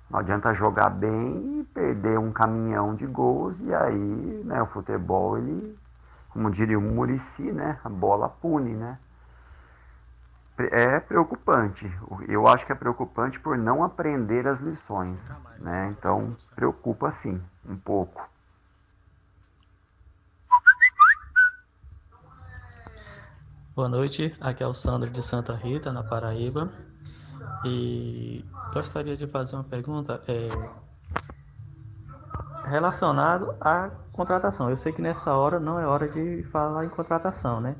[0.08, 5.38] não adianta jogar bem e perder um caminhão de gols e aí, né, o futebol
[5.38, 5.78] ele,
[6.30, 8.98] como diria o Murici, né, a bola pune, né?
[10.72, 11.90] É preocupante.
[12.28, 15.20] Eu acho que é preocupante por não aprender as lições,
[15.60, 15.94] né?
[15.96, 18.28] Então preocupa sim, um pouco.
[23.74, 26.70] Boa noite, aqui é o Sandro de Santa Rita, na Paraíba.
[27.64, 28.44] E
[28.74, 30.48] gostaria de fazer uma pergunta é,
[32.68, 34.70] relacionado à contratação.
[34.70, 37.74] Eu sei que nessa hora não é hora de falar em contratação, né?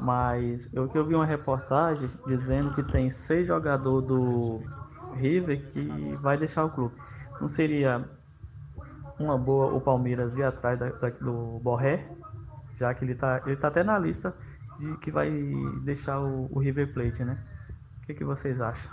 [0.00, 4.62] Mas eu que eu vi uma reportagem dizendo que tem seis jogadores do
[5.14, 6.94] River que vai deixar o clube.
[7.40, 8.04] Não seria
[9.18, 12.06] uma boa o Palmeiras ir atrás da, da, do Borré,
[12.78, 14.34] já que ele está ele tá até na lista
[14.78, 15.30] de que vai
[15.84, 17.38] deixar o, o River Plate, né?
[18.02, 18.90] O que, que vocês acham?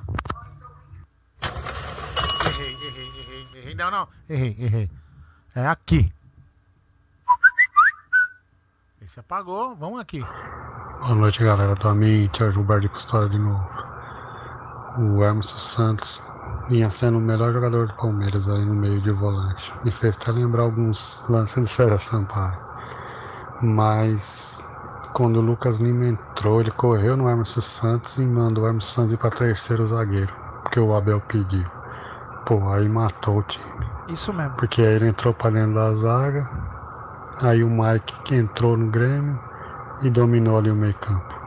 [2.45, 3.75] Errei, errei, errei, errei.
[3.75, 4.07] Não, não.
[4.29, 4.91] Errei, errei.
[5.55, 6.11] É aqui.
[9.03, 10.25] Esse apagou, vamos aqui.
[11.01, 13.67] Boa noite, galera do Amit, é o Gilberto de Custódia de novo.
[14.97, 16.23] O Emerson Santos
[16.69, 19.73] vinha sendo o melhor jogador do Palmeiras aí no meio de volante.
[19.83, 22.57] Me fez até lembrar alguns lances do César Sampaio.
[23.61, 24.63] Mas
[25.11, 29.11] quando o Lucas Lima entrou, ele correu no Emerson Santos e mandou o Emerson Santos
[29.11, 31.69] ir para terceiro zagueiro, porque o Abel pediu.
[32.45, 33.85] Pô, aí matou o time.
[34.07, 34.55] Isso mesmo.
[34.55, 36.72] Porque aí ele entrou para dentro da zaga,
[37.41, 39.39] aí o Mike que entrou no Grêmio
[40.01, 41.41] e dominou ali o meio campo.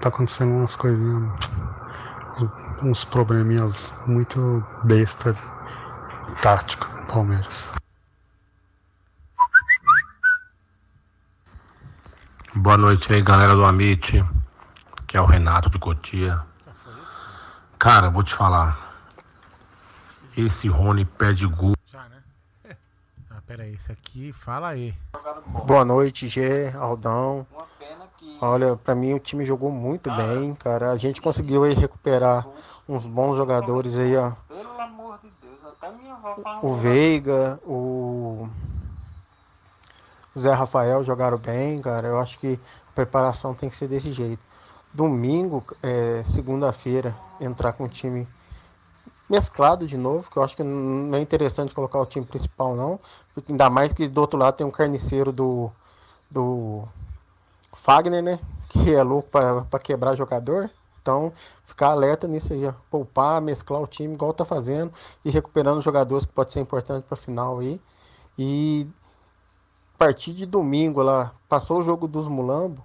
[0.00, 1.56] Tá acontecendo umas coisinhas,
[2.82, 5.34] uns probleminhas muito besta
[6.42, 7.72] tático no Palmeiras.
[12.54, 14.24] Boa noite aí, galera do Amit,
[15.06, 16.42] que é o Renato de Cotia.
[17.78, 18.76] Cara, vou te falar.
[20.36, 21.77] Esse Rony perde gol.
[23.48, 24.94] Ah, pera aí, esse aqui, fala aí.
[25.64, 27.46] Boa noite, Gê, Aldão.
[28.42, 30.90] Olha, pra mim o time jogou muito bem, cara.
[30.90, 32.46] A gente conseguiu aí recuperar
[32.86, 34.32] uns bons jogadores aí, ó.
[36.62, 38.46] O Veiga, o
[40.38, 42.08] Zé Rafael jogaram bem, cara.
[42.08, 44.42] Eu acho que a preparação tem que ser desse jeito.
[44.92, 48.28] Domingo, é, segunda-feira, entrar com o time
[49.28, 52.98] mesclado de novo, que eu acho que não é interessante colocar o time principal, não.
[53.48, 55.70] Ainda mais que do outro lado tem um carniceiro do,
[56.30, 56.84] do
[57.72, 58.38] Fagner, né?
[58.68, 60.70] Que é louco para quebrar jogador.
[61.00, 61.32] Então,
[61.64, 62.72] ficar alerta nisso aí, ó.
[62.90, 64.92] Poupar, mesclar o time igual tá fazendo
[65.24, 67.80] e recuperando jogadores que pode ser importante para final aí.
[68.38, 68.86] E
[69.94, 72.84] a partir de domingo lá, passou o jogo dos Mulambo,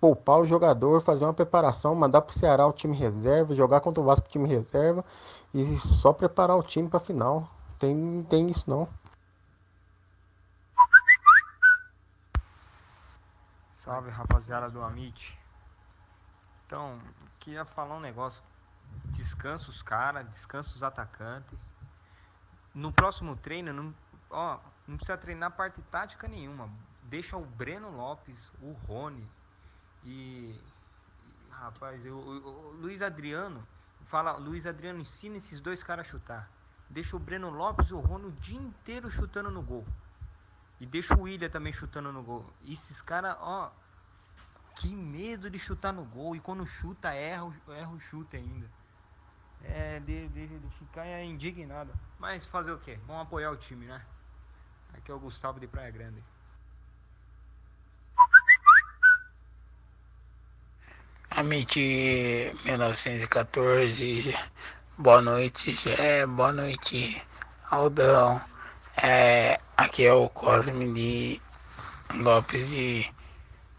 [0.00, 4.06] poupar o jogador, fazer uma preparação, mandar pro Ceará o time reserva, jogar contra o
[4.06, 5.04] Vasco o time reserva
[5.54, 7.48] e só preparar o time para final.
[7.78, 8.88] Tem tem isso não.
[13.70, 15.38] Salve rapaziada do Amit.
[16.66, 16.98] Então,
[17.38, 18.42] queria falar um negócio.
[19.06, 21.58] Descansa os caras, descansa os atacantes.
[22.74, 23.94] No próximo treino, não,
[24.30, 26.68] ó, não precisa treinar parte tática nenhuma.
[27.04, 29.28] Deixa o Breno Lopes, o Rony
[30.04, 30.58] e.
[31.50, 33.64] Rapaz, o Luiz Adriano.
[34.04, 36.50] Fala, Luiz Adriano ensina esses dois caras a chutar.
[36.88, 39.84] Deixa o Breno Lopes e o Rony o dia inteiro chutando no gol.
[40.80, 42.48] E deixa o William também chutando no gol.
[42.62, 43.72] E esses caras, ó,
[44.76, 46.36] que medo de chutar no gol.
[46.36, 48.70] E quando chuta, erra, erra o chute ainda.
[49.62, 51.92] É, de, de, de ficar indignado.
[52.18, 52.98] Mas fazer o quê?
[53.06, 54.04] Vamos apoiar o time, né?
[54.92, 56.22] Aqui é o Gustavo de Praia Grande.
[61.36, 61.80] Amit
[62.64, 64.32] 1914,
[64.96, 67.20] boa noite, Zé, boa noite,
[67.72, 68.40] Aldão.
[69.02, 71.40] É, aqui é o Cosme de
[72.22, 73.12] Lopes de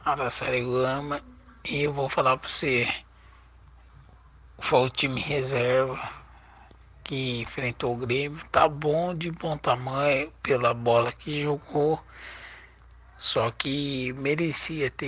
[0.03, 1.21] Araçariguama
[1.69, 2.93] e eu vou falar pra você.
[4.59, 5.97] Foi o time reserva
[7.05, 12.03] que enfrentou o Grêmio, tá bom de bom tamanho pela bola que jogou,
[13.17, 15.07] só que merecia ter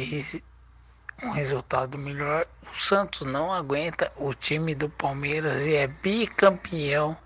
[1.24, 2.46] um resultado melhor.
[2.72, 7.18] O Santos não aguenta o time do Palmeiras e é bicampeão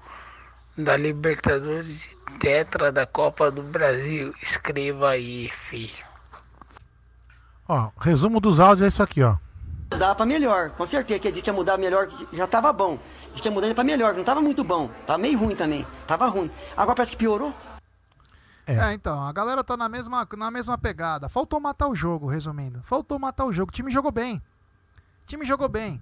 [0.78, 4.34] da Libertadores e tetra da Copa do Brasil.
[4.42, 6.06] Escreva aí, filho.
[7.68, 9.36] Ó, resumo dos áudios é isso aqui, ó.
[9.92, 12.98] Mudar pra melhor, com certeza que a gente ia mudar melhor, já tava bom.
[13.32, 14.90] Diz que ia mudar pra melhor, não tava muito bom.
[15.06, 15.86] Tava meio ruim também.
[16.08, 16.50] Tava ruim.
[16.78, 17.54] Agora parece que piorou.
[18.68, 18.94] É.
[18.94, 21.28] então, a galera tá na mesma, na mesma pegada.
[21.28, 22.82] Faltou matar o jogo, resumindo.
[22.84, 23.72] Faltou matar o jogo.
[23.72, 24.38] O time jogou bem.
[25.24, 26.02] O time jogou bem.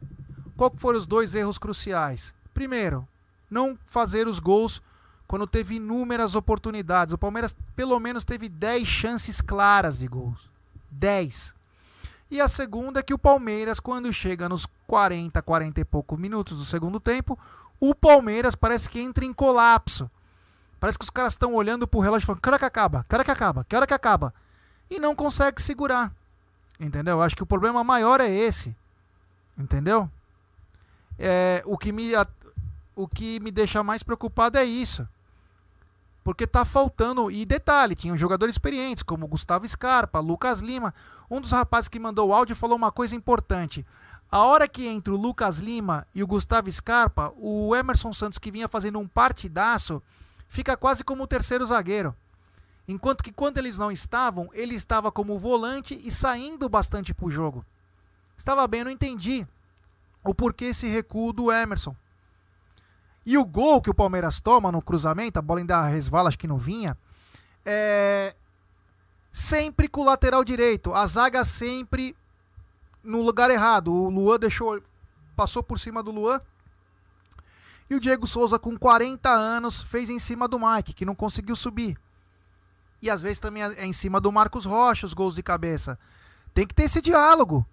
[0.57, 2.33] Qual foram os dois erros cruciais?
[2.53, 3.07] Primeiro,
[3.49, 4.81] não fazer os gols
[5.27, 7.13] quando teve inúmeras oportunidades.
[7.13, 10.49] O Palmeiras pelo menos teve 10 chances claras de gols.
[10.91, 11.55] 10.
[12.31, 16.57] E a segunda é que o Palmeiras, quando chega nos 40, 40 e poucos minutos
[16.57, 17.37] do segundo tempo,
[17.79, 20.09] o Palmeiras parece que entra em colapso.
[20.79, 23.05] Parece que os caras estão olhando pro relógio e falando: que hora que acaba?
[23.07, 23.65] Que hora que acaba?
[23.67, 24.33] Que hora que acaba?
[24.89, 26.11] E não consegue segurar.
[26.79, 27.21] Entendeu?
[27.21, 28.75] Acho que o problema maior é esse.
[29.57, 30.09] Entendeu?
[31.17, 32.11] É, o, que me,
[32.95, 35.07] o que me deixa mais preocupado é isso.
[36.23, 37.29] Porque tá faltando.
[37.29, 40.93] E detalhe, tinham jogadores experientes, como Gustavo Scarpa, Lucas Lima.
[41.29, 43.85] Um dos rapazes que mandou o áudio falou uma coisa importante.
[44.31, 48.51] A hora que entra o Lucas Lima e o Gustavo Scarpa, o Emerson Santos, que
[48.51, 50.01] vinha fazendo um partidaço,
[50.49, 52.13] fica quase como o terceiro zagueiro.
[52.87, 57.63] Enquanto que quando eles não estavam, ele estava como volante e saindo bastante pro jogo.
[58.35, 59.47] Estava bem, não entendi
[60.23, 61.95] o porquê esse recuo do Emerson.
[63.25, 66.47] E o gol que o Palmeiras toma no cruzamento, a bola ainda resvala, acho que
[66.47, 66.97] não vinha.
[67.65, 68.35] É...
[69.31, 70.93] sempre com o lateral direito.
[70.93, 72.15] A zaga sempre
[73.03, 73.93] no lugar errado.
[73.93, 74.81] O Luan deixou.
[75.35, 76.41] Passou por cima do Luan.
[77.89, 81.55] E o Diego Souza, com 40 anos, fez em cima do Mike, que não conseguiu
[81.55, 81.97] subir.
[83.01, 85.97] E às vezes também é em cima do Marcos Rocha os gols de cabeça.
[86.53, 87.65] Tem que ter esse diálogo.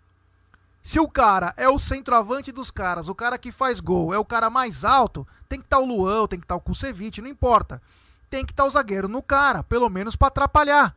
[0.83, 4.25] Se o cara é o centroavante dos caras, o cara que faz gol, é o
[4.25, 7.21] cara mais alto, tem que estar tá o Luan, tem que estar tá o Kusevich,
[7.21, 7.83] não importa.
[8.31, 10.97] Tem que estar tá o zagueiro no cara, pelo menos para atrapalhar.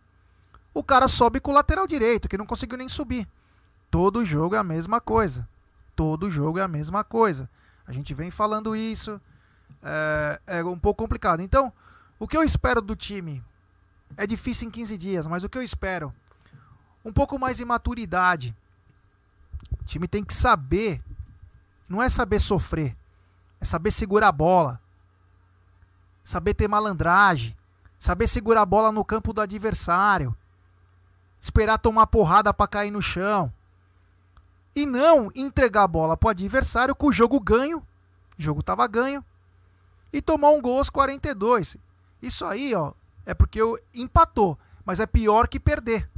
[0.74, 3.28] O cara sobe com o lateral direito, que não conseguiu nem subir.
[3.90, 5.50] Todo jogo é a mesma coisa.
[5.96, 7.50] Todo jogo é a mesma coisa.
[7.90, 9.20] A gente vem falando isso.
[9.82, 11.42] É, é um pouco complicado.
[11.42, 11.74] Então,
[12.20, 13.44] o que eu espero do time
[14.16, 16.14] é difícil em 15 dias, mas o que eu espero?
[17.04, 18.56] Um pouco mais de maturidade.
[19.82, 21.02] O time tem que saber.
[21.88, 22.96] Não é saber sofrer.
[23.60, 24.80] É saber segurar a bola.
[26.24, 27.58] Saber ter malandragem.
[27.98, 30.38] Saber segurar a bola no campo do adversário.
[31.42, 33.52] Esperar tomar porrada para cair no chão
[34.76, 37.80] e não entregar a bola para o adversário com o jogo ganho,
[38.38, 39.24] o jogo estava ganho,
[40.12, 41.78] e tomar um gol aos 42.
[42.22, 42.94] Isso aí, ó,
[43.26, 46.10] é porque eu empatou, mas é pior que perder.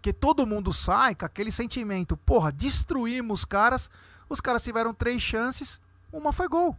[0.00, 3.90] Que todo mundo sai com aquele sentimento, porra, destruímos os caras,
[4.28, 5.80] os caras tiveram três chances,
[6.12, 6.76] uma foi gol.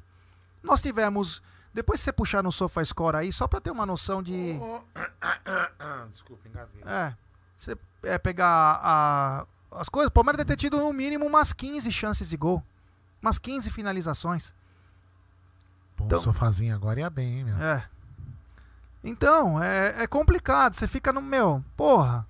[0.61, 1.41] Nós tivemos,
[1.73, 4.59] depois você puxar no SofaScore aí, só para ter uma noção de...
[6.09, 6.83] Desculpa, engasguei.
[6.85, 7.15] É,
[7.55, 9.45] você é, pegar a,
[9.75, 10.09] as coisas.
[10.09, 12.63] O Palmeiras deve ter tido no mínimo umas 15 chances de gol.
[13.21, 14.53] Umas 15 finalizações.
[15.97, 17.57] Bom, então, sofazinho agora ia bem, hein, meu?
[17.57, 17.85] É.
[19.03, 20.75] Então, é, é complicado.
[20.75, 22.27] Você fica no meu, porra.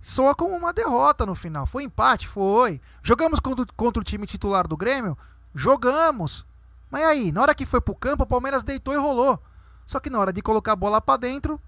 [0.00, 1.66] Soa como uma derrota no final.
[1.66, 2.28] Foi empate?
[2.28, 2.80] Foi.
[3.02, 5.16] Jogamos contra, contra o time titular do Grêmio?
[5.54, 6.46] Jogamos.
[6.90, 9.38] Mas aí, na hora que foi pro campo, o Palmeiras deitou e rolou.
[9.86, 11.60] Só que na hora de colocar a bola para dentro,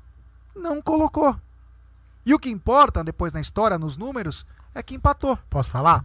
[0.54, 1.38] não colocou.
[2.24, 5.38] E o que importa depois na história, nos números, é que empatou.
[5.48, 6.04] Posso falar?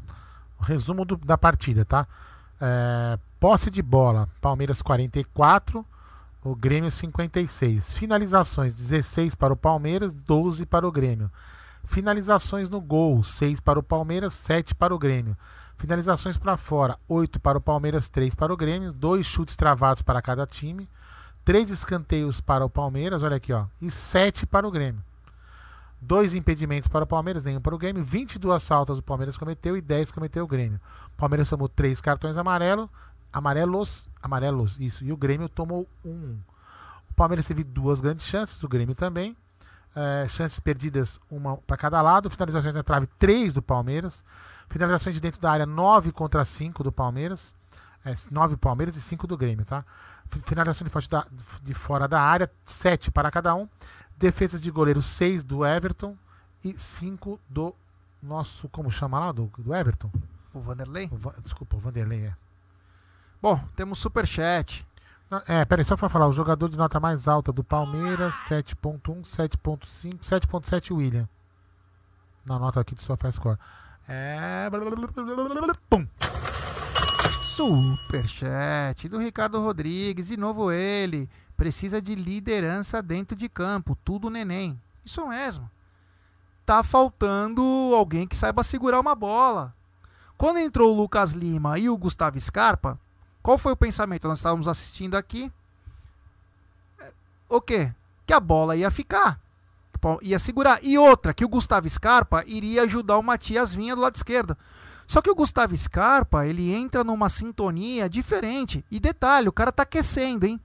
[0.59, 2.07] O resumo do, da partida, tá?
[2.59, 5.85] É, posse de bola, Palmeiras 44,
[6.43, 7.97] o Grêmio 56.
[7.97, 11.31] Finalizações, 16 para o Palmeiras, 12 para o Grêmio.
[11.83, 15.37] Finalizações no gol, 6 para o Palmeiras, 7 para o Grêmio.
[15.77, 18.93] Finalizações para fora, 8 para o Palmeiras, 3 para o Grêmio.
[18.93, 20.89] Dois chutes travados para cada time.
[21.43, 23.65] Três escanteios para o Palmeiras, olha aqui, ó.
[23.81, 25.03] E 7 para o Grêmio.
[26.05, 28.03] Dois impedimentos para o Palmeiras, nenhum para o Grêmio.
[28.03, 30.79] 22 faltas o Palmeiras cometeu e 10 cometeu o Grêmio.
[31.07, 32.87] O Palmeiras tomou três cartões amarelo,
[33.33, 35.03] amarelos, amarelos, isso.
[35.03, 36.37] E o Grêmio tomou um.
[37.09, 39.35] O Palmeiras teve duas grandes chances, o Grêmio também.
[39.95, 42.29] É, chances perdidas, uma para cada lado.
[42.29, 44.23] Finalizações na trave, três do Palmeiras.
[44.69, 47.51] Finalizações de dentro da área, 9 contra 5 do Palmeiras.
[48.05, 49.83] É, 9 Palmeiras e 5 do Grêmio, tá?
[50.45, 50.93] Finalização de,
[51.63, 53.67] de fora da área, 7 para cada um.
[54.17, 56.17] Defesas de goleiro 6 do Everton
[56.63, 57.75] e 5 do
[58.21, 60.11] nosso, como chama lá, do, do Everton?
[60.53, 61.09] O Vanderlei?
[61.11, 62.35] O, desculpa, o Vanderlei, é.
[63.41, 64.85] Bom, temos superchat.
[65.47, 70.19] É, peraí, só para falar, o jogador de nota mais alta do Palmeiras, 7.1, 7.5,
[70.19, 71.27] 7.7 William.
[72.45, 73.57] Na nota aqui do SofaScore.
[74.07, 74.69] É...
[75.89, 76.07] Pum.
[77.43, 84.79] Superchat do Ricardo Rodrigues, de novo ele precisa de liderança dentro de campo, tudo neném.
[85.03, 85.69] Isso mesmo.
[86.65, 87.61] Tá faltando
[87.95, 89.73] alguém que saiba segurar uma bola.
[90.37, 92.99] Quando entrou o Lucas Lima e o Gustavo Scarpa,
[93.41, 94.27] qual foi o pensamento?
[94.27, 95.51] Nós estávamos assistindo aqui.
[96.99, 97.13] É,
[97.47, 97.93] o quê?
[98.25, 99.39] Que a bola ia ficar.
[100.21, 100.79] Ia segurar.
[100.83, 104.57] E outra, que o Gustavo Scarpa iria ajudar o Matias Vinha do lado esquerdo.
[105.07, 108.83] Só que o Gustavo Scarpa, ele entra numa sintonia diferente.
[108.89, 110.59] E detalhe, o cara tá aquecendo, hein?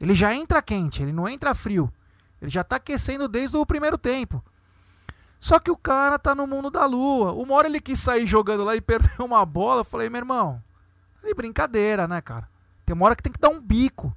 [0.00, 1.92] Ele já entra quente, ele não entra frio.
[2.40, 4.44] Ele já está aquecendo desde o primeiro tempo.
[5.40, 7.32] Só que o cara tá no mundo da lua.
[7.32, 9.80] Uma hora ele quis sair jogando lá e perdeu uma bola.
[9.80, 10.62] Eu falei, meu irmão,
[11.22, 12.48] de brincadeira, né, cara?
[12.84, 14.16] Tem uma hora que tem que dar um bico.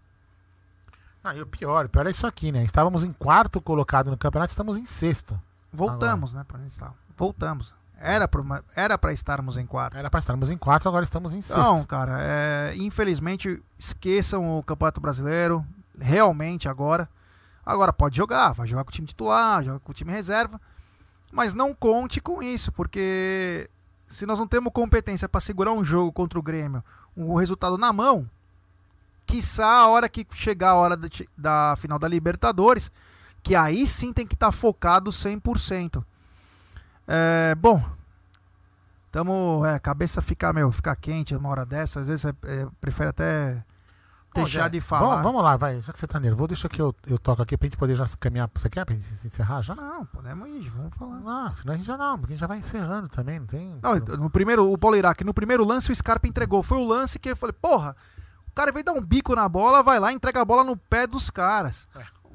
[1.24, 2.64] Ah, e o pior, o pior é isso aqui, né?
[2.64, 5.40] Estávamos em quarto colocado no campeonato, estamos em sexto.
[5.72, 6.48] Voltamos, agora.
[6.58, 6.60] né?
[7.18, 7.76] Voltamos.
[8.02, 9.98] Era para era pra estarmos em quarto.
[9.98, 11.62] Era para estarmos em quarto, agora estamos em sexto.
[11.62, 15.66] Não, cara, é, infelizmente esqueçam o Campeonato Brasileiro,
[16.00, 17.10] realmente agora.
[17.66, 20.60] Agora pode jogar, vai jogar com o time titular, joga com o time reserva,
[21.32, 23.70] mas não conte com isso, porque
[24.08, 26.84] se nós não temos competência para segurar um jogo contra o Grêmio,
[27.16, 28.28] o um resultado na mão,
[29.26, 32.92] quiçá a hora que chegar a hora da, da final da Libertadores,
[33.44, 36.04] que aí sim tem que estar tá focado 100%.
[37.12, 37.84] É, bom,
[39.12, 43.10] tamo, é, cabeça fica, meu, fica quente uma hora dessa, às vezes é, é, prefere
[43.10, 43.66] até
[44.36, 45.08] deixar Zé, de falar.
[45.08, 45.82] Vamos, vamos lá, vai.
[45.82, 48.06] Já que você tá nervoso, deixa que eu, eu toco aqui pra gente poder já
[48.20, 48.48] caminhar.
[48.54, 49.74] Você quer pra gente se encerrar já?
[49.74, 51.20] Não, podemos ir, vamos falar.
[51.20, 53.80] Não, senão a gente já não, porque a gente já vai encerrando também, não tem.
[53.82, 56.62] Não, no primeiro, o Paulo Iraque, no primeiro lance o Scarpa entregou.
[56.62, 57.96] Foi o lance que eu falei, porra,
[58.48, 61.08] o cara veio dar um bico na bola, vai lá, entrega a bola no pé
[61.08, 61.88] dos caras.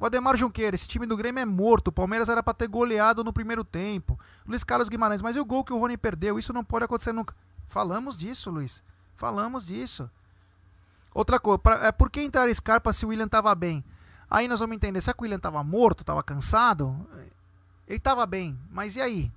[0.05, 1.89] O Ademar Junqueira, esse time do Grêmio é morto.
[1.89, 4.21] O Palmeiras era pra ter goleado no primeiro tempo.
[4.47, 6.39] Luiz Carlos Guimarães, mas e o gol que o Rony perdeu?
[6.39, 7.35] Isso não pode acontecer nunca.
[7.67, 8.85] Falamos disso, Luiz.
[9.17, 10.11] Falamos disso.
[11.15, 13.83] Outra coisa, pra, é por que entrar Scarpa se o William tava bem?
[14.31, 16.95] Aí nós vamos entender, será que o William tava morto, tava cansado?
[17.89, 19.33] Ele tava bem, mas e aí?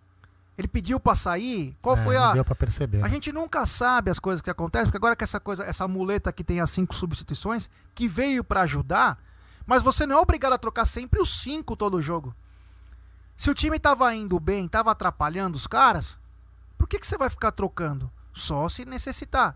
[0.57, 1.77] Ele pediu pra sair?
[1.81, 2.33] Qual É, foi a.
[2.33, 3.01] deu pra perceber.
[3.05, 6.33] A gente nunca sabe as coisas que acontecem, porque agora que essa coisa, essa muleta
[6.33, 9.17] que tem as cinco substituições, que veio pra ajudar,
[9.67, 12.33] mas você não é obrigado a trocar sempre os cinco todo jogo.
[13.35, 16.17] Se o time tava indo bem, tava atrapalhando os caras,
[16.77, 18.09] por que, que você vai ficar trocando?
[18.33, 19.55] Só se necessitar.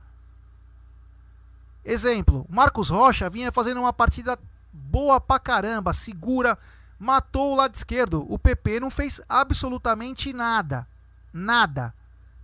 [1.84, 4.38] Exemplo, Marcos Rocha vinha fazendo uma partida
[4.72, 6.60] boa pra caramba, segura,
[7.00, 8.26] matou o lado esquerdo.
[8.30, 10.88] O PP não fez absolutamente nada.
[11.34, 11.94] Nada.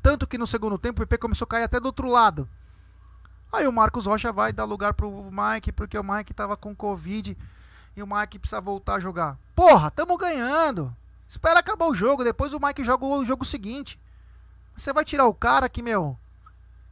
[0.01, 2.49] Tanto que no segundo tempo o PP começou a cair até do outro lado.
[3.51, 7.37] Aí o Marcos Rocha vai dar lugar pro Mike, porque o Mike tava com Covid
[7.97, 9.39] e o Mike precisa voltar a jogar.
[9.55, 10.95] Porra, tamo ganhando.
[11.27, 13.99] Espera acabar o jogo, depois o Mike joga o jogo seguinte.
[14.77, 16.15] Você vai tirar o cara que, meu.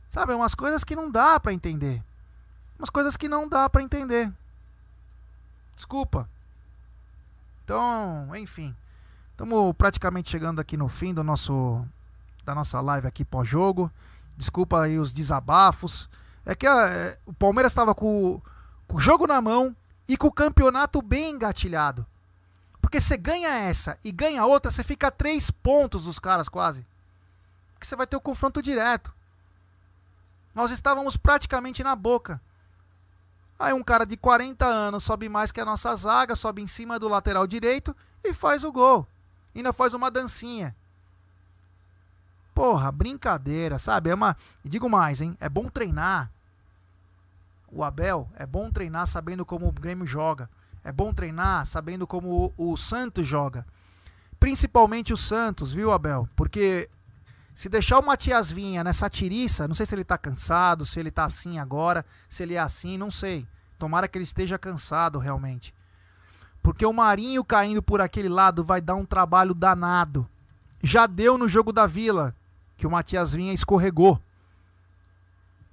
[0.10, 2.04] Sabe, umas coisas que não dá pra entender.
[2.80, 4.34] Umas coisas que não dá pra entender.
[5.76, 6.28] Desculpa.
[7.64, 8.76] Então, enfim.
[9.30, 11.86] Estamos praticamente chegando aqui no fim do nosso
[12.44, 13.92] da nossa live aqui pós-jogo.
[14.36, 16.10] Desculpa aí os desabafos.
[16.44, 18.42] É que é, o Palmeiras estava com,
[18.88, 19.76] com o jogo na mão
[20.08, 22.06] e com o campeonato bem engatilhado.
[22.82, 26.86] Porque você ganha essa e ganha outra, você fica a três pontos dos caras quase.
[27.74, 29.14] Porque você vai ter o confronto direto.
[30.54, 32.40] Nós estávamos praticamente na boca.
[33.60, 37.00] Aí um cara de 40 anos sobe mais que a nossa zaga, sobe em cima
[37.00, 39.08] do lateral direito e faz o gol.
[39.56, 40.76] Ainda faz uma dancinha.
[42.54, 44.10] Porra, brincadeira, sabe?
[44.10, 44.36] É uma.
[44.64, 45.38] E digo mais, hein?
[45.42, 46.32] É bom treinar.
[47.76, 50.50] O Abel é bom treinar sabendo como o Grêmio joga.
[50.82, 53.66] É bom treinar sabendo como o, o Santos joga.
[54.40, 56.26] Principalmente o Santos, viu, Abel?
[56.38, 56.90] Porque
[57.54, 61.12] se deixar o Matias Vinha nessa tiriça, não sei se ele tá cansado, se ele
[61.12, 63.46] tá assim agora, se ele é assim, não sei.
[63.78, 65.76] Tomara que ele esteja cansado realmente.
[66.64, 70.26] Porque o Marinho caindo por aquele lado vai dar um trabalho danado.
[70.82, 72.34] Já deu no jogo da Vila,
[72.78, 74.18] que o Matias Vinha escorregou.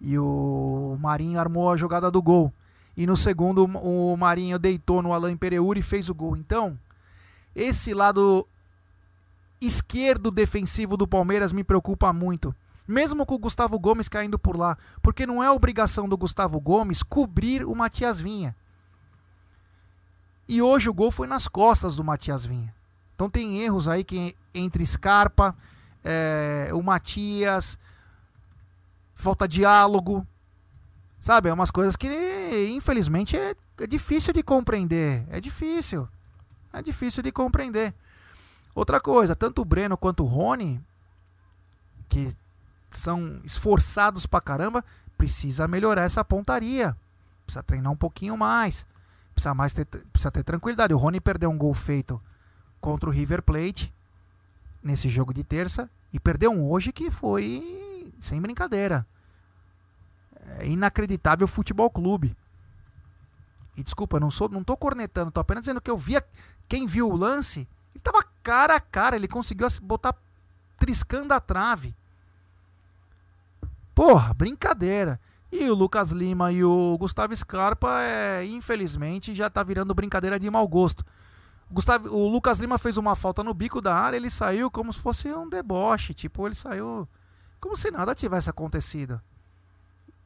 [0.03, 2.53] E o Marinho armou a jogada do gol.
[2.97, 6.37] E no segundo, o Marinho deitou no Alain Pereira e fez o gol.
[6.37, 6.77] Então,
[7.55, 8.47] esse lado
[9.61, 12.53] esquerdo defensivo do Palmeiras me preocupa muito.
[12.87, 14.77] Mesmo com o Gustavo Gomes caindo por lá.
[15.01, 18.57] Porque não é obrigação do Gustavo Gomes cobrir o Matias Vinha.
[20.49, 22.75] E hoje o gol foi nas costas do Matias Vinha.
[23.15, 25.57] Então tem erros aí que entre Scarpa,
[26.05, 27.79] é, o Matias,
[29.23, 30.27] falta diálogo.
[31.21, 32.09] Sabe, é umas coisas que
[32.75, 35.25] infelizmente é, é difícil de compreender.
[35.31, 36.09] É difícil.
[36.73, 37.95] É difícil de compreender.
[38.75, 40.81] Outra coisa, tanto o Breno quanto o Rony,
[42.09, 42.35] que
[42.91, 44.85] são esforçados pra caramba,
[45.17, 46.97] precisa melhorar essa pontaria.
[47.45, 48.87] Precisa treinar um pouquinho mais.
[49.35, 50.95] Precisa, mais ter, precisa ter tranquilidade.
[50.95, 52.21] O Rony perdeu um gol feito
[52.81, 53.95] contra o River Plate
[54.83, 59.07] nesse jogo de terça e perdeu um hoje que foi sem brincadeira.
[60.59, 62.37] É inacreditável futebol clube.
[63.77, 66.23] E desculpa, não sou, não tô cornetando, tô apenas dizendo que eu via
[66.69, 70.15] quem viu o lance, ele tava cara a cara, ele conseguiu botar
[70.79, 71.95] triscando a trave.
[73.95, 75.21] Porra, brincadeira.
[75.51, 80.51] E o Lucas Lima e o Gustavo Scarpa, é, infelizmente, já tá virando brincadeira de
[80.51, 81.05] mau gosto.
[81.71, 84.99] Gustavo, o Lucas Lima fez uma falta no bico da área, ele saiu como se
[84.99, 86.15] fosse um deboche.
[86.15, 87.07] Tipo, ele saiu
[87.61, 89.21] como se nada tivesse acontecido.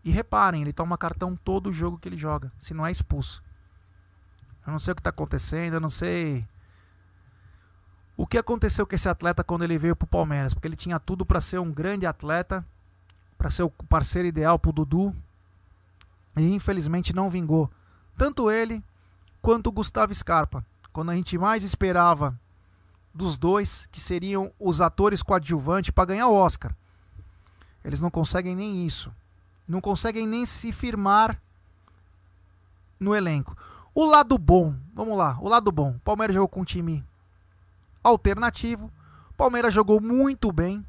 [0.07, 3.43] E reparem, ele toma cartão todo o jogo que ele joga, se não é expulso.
[4.65, 6.47] Eu não sei o que está acontecendo, eu não sei
[8.17, 11.27] o que aconteceu com esse atleta quando ele veio pro Palmeiras, porque ele tinha tudo
[11.27, 12.65] para ser um grande atleta,
[13.37, 15.13] para ser o parceiro ideal pro Dudu,
[16.37, 17.69] e infelizmente não vingou.
[18.17, 18.85] Tanto ele
[19.43, 20.65] quanto o Gustavo Scarpa.
[20.93, 22.39] Quando a gente mais esperava
[23.13, 26.73] dos dois, que seriam os atores coadjuvantes para ganhar o Oscar.
[27.85, 29.13] Eles não conseguem nem isso.
[29.67, 31.41] Não conseguem nem se firmar
[32.99, 33.57] no elenco.
[33.95, 35.99] O lado bom, vamos lá, o lado bom.
[36.05, 37.05] Palmeiras jogou com um time
[38.03, 38.91] alternativo.
[39.37, 40.85] Palmeiras jogou muito bem.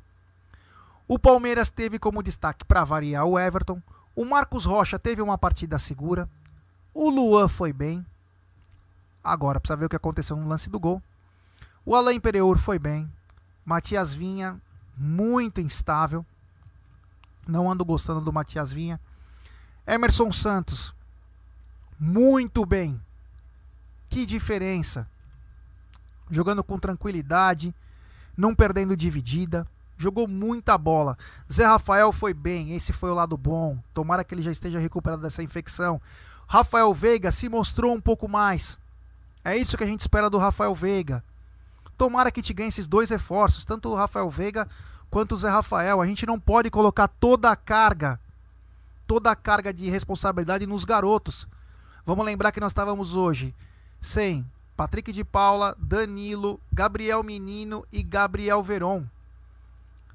[1.07, 3.81] O Palmeiras teve como destaque para variar o Everton.
[4.15, 6.29] O Marcos Rocha teve uma partida segura.
[6.93, 8.05] O Luan foi bem.
[9.23, 11.01] Agora, precisa ver o que aconteceu no lance do gol.
[11.85, 13.11] O Alain Pereur foi bem.
[13.65, 14.61] Matias Vinha,
[14.97, 16.25] muito instável.
[17.47, 18.99] Não ando gostando do Matias Vinha.
[19.85, 20.93] Emerson Santos,
[21.99, 23.01] muito bem.
[24.09, 25.07] Que diferença.
[26.29, 27.73] Jogando com tranquilidade,
[28.35, 29.65] não perdendo dividida.
[29.97, 31.17] Jogou muita bola.
[31.51, 33.81] Zé Rafael foi bem, esse foi o lado bom.
[33.93, 35.99] Tomara que ele já esteja recuperado dessa infecção.
[36.47, 38.77] Rafael Veiga se mostrou um pouco mais.
[39.43, 41.23] É isso que a gente espera do Rafael Veiga.
[41.97, 44.67] Tomara que te ganhe esses dois reforços, tanto o Rafael Veiga
[45.09, 46.01] quanto o Zé Rafael.
[46.01, 48.19] A gente não pode colocar toda a carga,
[49.05, 51.47] toda a carga de responsabilidade nos garotos.
[52.05, 53.53] Vamos lembrar que nós estávamos hoje
[53.99, 59.05] sem Patrick de Paula, Danilo, Gabriel Menino e Gabriel Veron.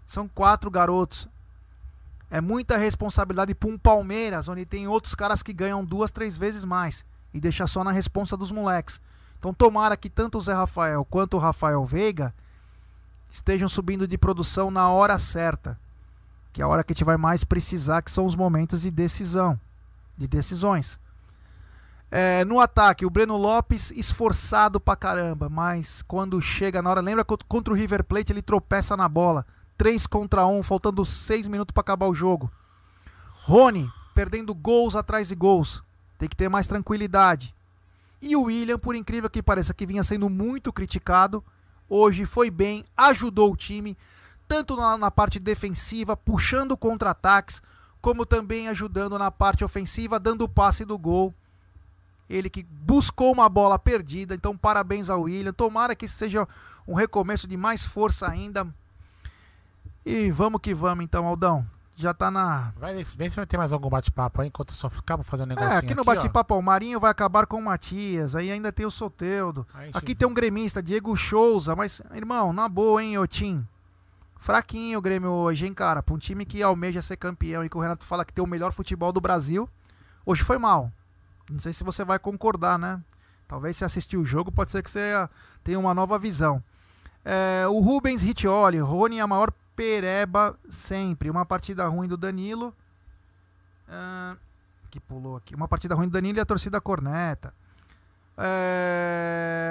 [0.07, 1.28] São quatro garotos.
[2.30, 6.64] É muita responsabilidade para um Palmeiras, onde tem outros caras que ganham duas, três vezes
[6.64, 7.05] mais.
[7.34, 9.01] E deixa só na responsa dos moleques.
[9.38, 12.32] Então tomara que tanto o Zé Rafael quanto o Rafael Veiga
[13.33, 15.80] estejam subindo de produção na hora certa.
[16.53, 18.91] Que é a hora que a gente vai mais precisar, que são os momentos de
[18.91, 19.59] decisão.
[20.18, 21.01] De decisões.
[22.11, 27.24] É, no ataque, o Breno Lopes esforçado pra caramba, mas quando chega na hora, lembra
[27.24, 29.47] contra o River Plate ele tropeça na bola.
[29.78, 32.53] 3 contra 1, faltando 6 minutos para acabar o jogo.
[33.45, 35.83] Rony perdendo gols atrás de gols.
[36.18, 37.55] Tem que ter mais tranquilidade.
[38.20, 41.43] E o William, por incrível que pareça, que vinha sendo muito criticado,
[41.95, 43.99] hoje foi bem, ajudou o time,
[44.49, 47.61] tanto na, na parte defensiva, puxando contra-ataques,
[48.01, 51.34] como também ajudando na parte ofensiva, dando o passe do gol.
[52.30, 55.53] Ele que buscou uma bola perdida, então parabéns ao William.
[55.53, 56.49] Tomara que seja
[56.88, 58.66] um recomeço de mais força ainda.
[60.05, 61.62] E vamos que vamos então, Aldão.
[61.95, 62.72] Já tá na.
[62.76, 65.49] Vai vê se vai ter mais algum bate-papo aí, enquanto eu só acabo fazendo um
[65.51, 65.74] negocinho.
[65.74, 68.90] É, aqui no bate-papo, o Marinho vai acabar com o Matias, aí ainda tem o
[68.90, 69.66] Soteudo.
[69.93, 73.66] Aqui tem um gremista, Diego Souza, mas, irmão, na boa, hein, Otim?
[74.43, 76.03] Fraquinho o Grêmio hoje, hein, cara?
[76.03, 78.49] Pra um time que almeja ser campeão e que o Renato fala que tem o
[78.49, 79.68] melhor futebol do Brasil,
[80.26, 80.90] hoje foi mal.
[81.49, 83.01] Não sei se você vai concordar, né?
[83.47, 85.28] Talvez se assistir o jogo, pode ser que você
[85.62, 86.61] tenha uma nova visão.
[87.24, 91.31] É, o Rubens Riccioli, Rony é a maior pereba sempre.
[91.31, 92.75] Uma partida ruim do Danilo.
[93.89, 94.37] Uh,
[94.91, 95.55] que pulou aqui.
[95.55, 97.55] Uma partida ruim do Danilo e a torcida corneta.
[98.39, 99.62] É...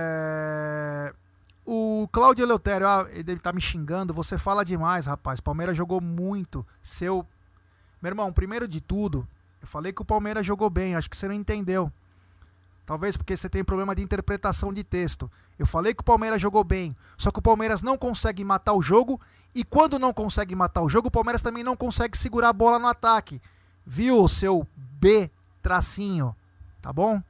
[1.65, 4.13] O Cláudio Eleutério, ah, ele tá me xingando.
[4.13, 5.39] Você fala demais, rapaz.
[5.39, 6.65] Palmeiras jogou muito.
[6.81, 7.25] Seu.
[8.01, 9.27] Meu irmão, primeiro de tudo,
[9.61, 10.95] eu falei que o Palmeiras jogou bem.
[10.95, 11.91] Acho que você não entendeu.
[12.85, 15.31] Talvez porque você tem problema de interpretação de texto.
[15.57, 16.95] Eu falei que o Palmeiras jogou bem.
[17.15, 19.21] Só que o Palmeiras não consegue matar o jogo
[19.53, 22.79] e quando não consegue matar o jogo, o Palmeiras também não consegue segurar a bola
[22.79, 23.41] no ataque.
[23.85, 25.29] Viu, seu B
[25.61, 26.35] tracinho?
[26.81, 27.21] Tá bom?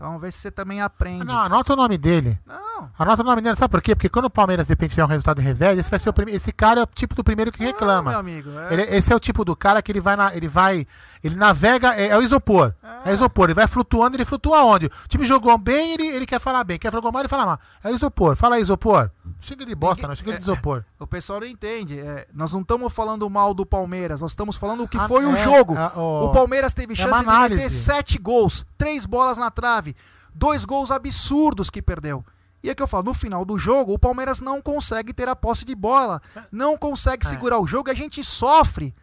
[0.00, 1.24] Então vê se você também aprende.
[1.24, 2.38] Não, anota o nome dele.
[2.46, 2.88] Não.
[2.98, 3.94] Anota o nome dele, sabe por quê?
[3.94, 6.12] Porque quando o Palmeiras de repente tiver um resultado em revés, esse vai ser o
[6.14, 6.38] primeiro.
[6.38, 8.10] Esse cara é o tipo do primeiro que reclama.
[8.10, 8.50] Não, meu amigo.
[8.58, 8.72] É...
[8.72, 10.16] Ele, esse é o tipo do cara que ele vai.
[10.16, 10.86] Na, ele vai.
[11.22, 11.94] Ele navega.
[11.96, 12.72] É, é o isopor.
[13.04, 13.10] É.
[13.10, 13.48] é isopor.
[13.48, 14.86] Ele vai flutuando, ele flutua onde?
[14.86, 16.78] O time jogou bem, ele, ele quer falar bem.
[16.78, 17.60] Quer jogar mal, ele fala mal.
[17.84, 18.36] É o isopor.
[18.36, 19.10] Fala aí, isopor.
[19.40, 20.14] Chega de bosta, Ninguém, não.
[20.14, 20.84] Chega de isopor.
[20.98, 21.98] o pessoal não entende.
[21.98, 24.20] É, nós não estamos falando mal do Palmeiras.
[24.20, 25.74] Nós estamos falando o que ah, foi o jogo.
[25.96, 29.96] Oh, o Palmeiras teve chance de meter sete gols, três bolas na trave.
[30.34, 32.24] Dois gols absurdos que perdeu.
[32.62, 35.34] E é que eu falo, no final do jogo, o Palmeiras não consegue ter a
[35.34, 36.20] posse de bola,
[36.52, 37.28] não consegue é.
[37.28, 38.94] segurar o jogo e a gente sofre.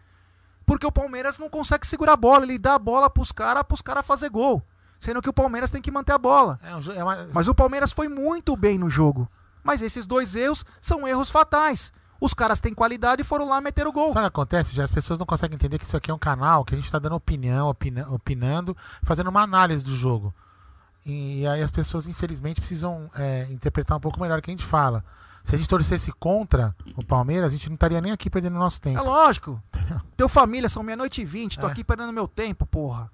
[0.66, 3.82] Porque o Palmeiras não consegue segurar a bola, ele dá a bola pros caras, pros
[3.82, 4.62] caras fazer gol.
[5.00, 6.60] Sendo que o Palmeiras tem que manter a bola.
[6.62, 7.28] É, é uma...
[7.34, 9.28] Mas o Palmeiras foi muito bem no jogo.
[9.68, 11.92] Mas esses dois erros são erros fatais.
[12.22, 14.14] Os caras têm qualidade e foram lá meter o gol.
[14.14, 14.74] Sabe o que acontece?
[14.74, 16.86] Já as pessoas não conseguem entender que isso aqui é um canal que a gente
[16.86, 20.34] está dando opinião, opina, opinando, fazendo uma análise do jogo.
[21.06, 24.66] E aí as pessoas, infelizmente, precisam é, interpretar um pouco melhor o que a gente
[24.66, 25.04] fala.
[25.44, 28.80] Se a gente torcesse contra o Palmeiras, a gente não estaria nem aqui perdendo nosso
[28.80, 29.00] tempo.
[29.00, 29.62] É lógico.
[30.16, 31.72] Teu família, são meia-noite e vinte, tô é.
[31.72, 33.12] aqui perdendo meu tempo, porra.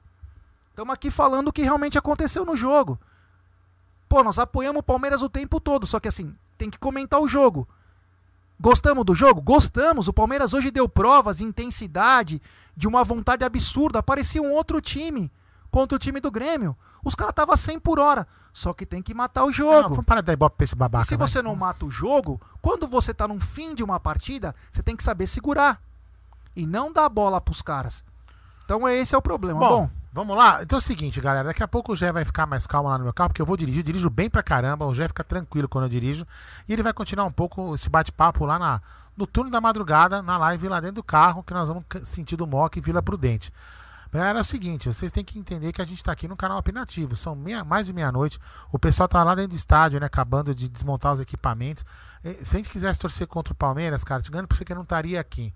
[0.70, 3.00] Estamos aqui falando o que realmente aconteceu no jogo.
[4.08, 7.28] Pô, nós apoiamos o Palmeiras o tempo todo, só que assim, tem que comentar o
[7.28, 7.68] jogo.
[8.58, 9.42] Gostamos do jogo?
[9.42, 10.08] Gostamos.
[10.08, 12.42] O Palmeiras hoje deu provas de intensidade,
[12.76, 14.02] de uma vontade absurda.
[14.02, 15.30] Parecia um outro time
[15.70, 16.78] contra o time do Grêmio.
[17.04, 18.26] Os caras estavam 100 por hora.
[18.54, 19.90] Só que tem que matar o jogo.
[19.90, 21.04] Não, de dar ibope pra esse babaca.
[21.04, 24.56] E se você não mata o jogo, quando você tá no fim de uma partida,
[24.72, 25.82] você tem que saber segurar.
[26.56, 28.06] E não dar bola pros caras.
[28.64, 29.60] Então esse é o problema.
[29.60, 30.62] Bom, Bom vamos lá.
[30.62, 31.48] Então é o seguinte, galera.
[31.48, 33.46] Daqui a pouco o Gé vai ficar mais calmo lá no meu carro, porque eu
[33.46, 33.82] vou dirigir.
[33.82, 34.86] Eu dirijo bem pra caramba.
[34.86, 36.26] O Gé fica tranquilo quando eu dirijo.
[36.68, 38.82] E ele vai continuar um pouco esse bate-papo lá na,
[39.18, 42.48] no turno da madrugada, na live lá dentro do carro, que nós vamos sentir do
[42.48, 43.52] Mock e Vila Prudente.
[44.12, 46.60] Galera, é o seguinte, vocês têm que entender que a gente tá aqui no canal
[46.60, 47.16] opinativo.
[47.16, 48.40] São meia, mais de meia-noite.
[48.72, 50.06] O pessoal tá lá dentro do estádio, né?
[50.06, 51.84] Acabando de desmontar os equipamentos.
[52.44, 54.84] Se a gente quisesse torcer contra o Palmeiras, cara, te ganho pra você que não
[54.84, 55.52] estaria aqui.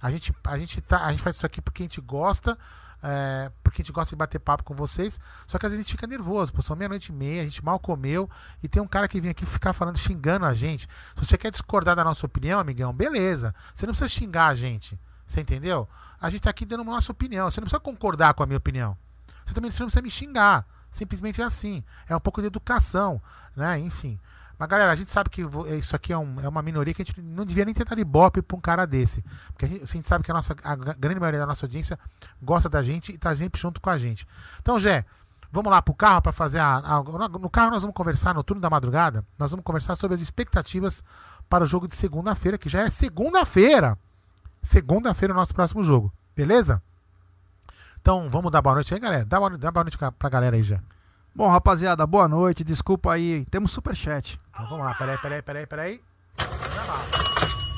[0.00, 2.58] A gente, a, gente tá, a gente faz isso aqui porque a gente gosta.
[3.02, 5.20] É, porque a gente gosta de bater papo com vocês.
[5.46, 6.52] Só que às vezes a gente fica nervoso.
[6.52, 8.30] Pô, são meia-noite e meia, a gente mal comeu.
[8.62, 10.88] E tem um cara que vem aqui ficar falando, xingando a gente.
[11.16, 13.54] Se você quer discordar da nossa opinião, amigão, beleza.
[13.74, 14.98] Você não precisa xingar a gente.
[15.26, 15.88] Você entendeu?
[16.20, 17.50] A gente tá aqui dando nossa opinião.
[17.50, 18.96] Você não precisa concordar com a minha opinião.
[19.44, 20.64] Você também não precisa me xingar.
[20.90, 21.82] Simplesmente é assim.
[22.08, 23.20] É um pouco de educação,
[23.56, 23.78] né?
[23.78, 24.20] Enfim.
[24.62, 27.02] Mas galera, a gente sabe que vo- isso aqui é, um- é uma minoria que
[27.02, 29.20] a gente não devia nem tentar ibope pra um cara desse.
[29.48, 31.66] Porque a gente, a gente sabe que a, nossa, a gra- grande maioria da nossa
[31.66, 31.98] audiência
[32.40, 34.24] gosta da gente e tá sempre junto com a gente.
[34.60, 35.04] Então, Jé,
[35.50, 37.02] vamos lá pro carro para fazer a, a-
[37.40, 39.26] No carro nós vamos conversar no turno da madrugada.
[39.36, 41.02] Nós vamos conversar sobre as expectativas
[41.48, 43.98] para o jogo de segunda-feira, que já é segunda-feira.
[44.62, 46.12] Segunda-feira é o nosso próximo jogo.
[46.36, 46.80] Beleza?
[48.00, 49.24] Então, vamos dar boa noite aí, galera.
[49.24, 50.78] Dá boa, dá boa noite pra galera aí já.
[51.34, 52.62] Bom, rapaziada, boa noite.
[52.62, 53.46] Desculpa aí.
[53.50, 54.38] Temos superchat.
[54.50, 56.00] Então vamos lá, peraí, peraí, peraí, peraí.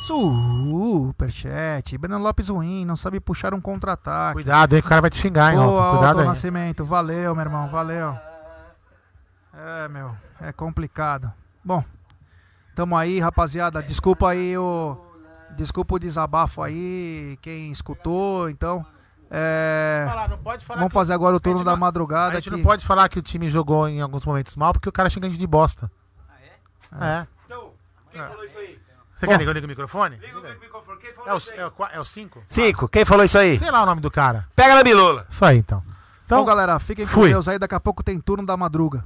[0.04, 1.96] Superchat.
[1.96, 4.34] Breno Lopes ruim, não sabe puxar um contra-ataque.
[4.34, 5.90] Cuidado aí que o cara vai te xingar, hein, Boa.
[5.90, 6.26] Cuidado Alto aí.
[6.26, 6.84] Nascimento.
[6.84, 7.68] Valeu, meu irmão.
[7.68, 8.18] Valeu.
[9.54, 10.16] É, meu.
[10.40, 11.32] É complicado.
[11.64, 11.82] Bom,
[12.74, 13.80] tamo aí, rapaziada.
[13.82, 15.00] Desculpa aí o.
[15.56, 18.84] Desculpa o desabafo aí, quem escutou, então.
[19.30, 22.32] É, Falar, não pode falar vamos que- fazer agora o turno da não- madrugada.
[22.32, 24.88] A gente que- não pode falar que o time jogou em alguns momentos mal, porque
[24.88, 25.90] o cara xinga a gente de bosta.
[26.92, 27.26] Ah, é?
[27.46, 27.70] Então,
[28.12, 28.78] quem falou isso aí?
[29.16, 30.16] Você quer ligar liga o microfone?
[30.16, 30.98] Liga o microfone.
[31.00, 31.58] Quem falou É o, isso aí?
[31.58, 32.44] é, o, qua- é o cinco?
[32.48, 32.88] Cinco.
[32.88, 33.58] Quem falou isso aí?
[33.58, 34.46] Sei lá o nome do cara.
[34.54, 35.26] Pega na bilula.
[35.28, 35.82] Isso aí, então.
[36.24, 37.28] Então, Bom, galera, fiquem com fui.
[37.30, 37.58] Deus aí.
[37.58, 39.04] Daqui a pouco tem turno da madruga.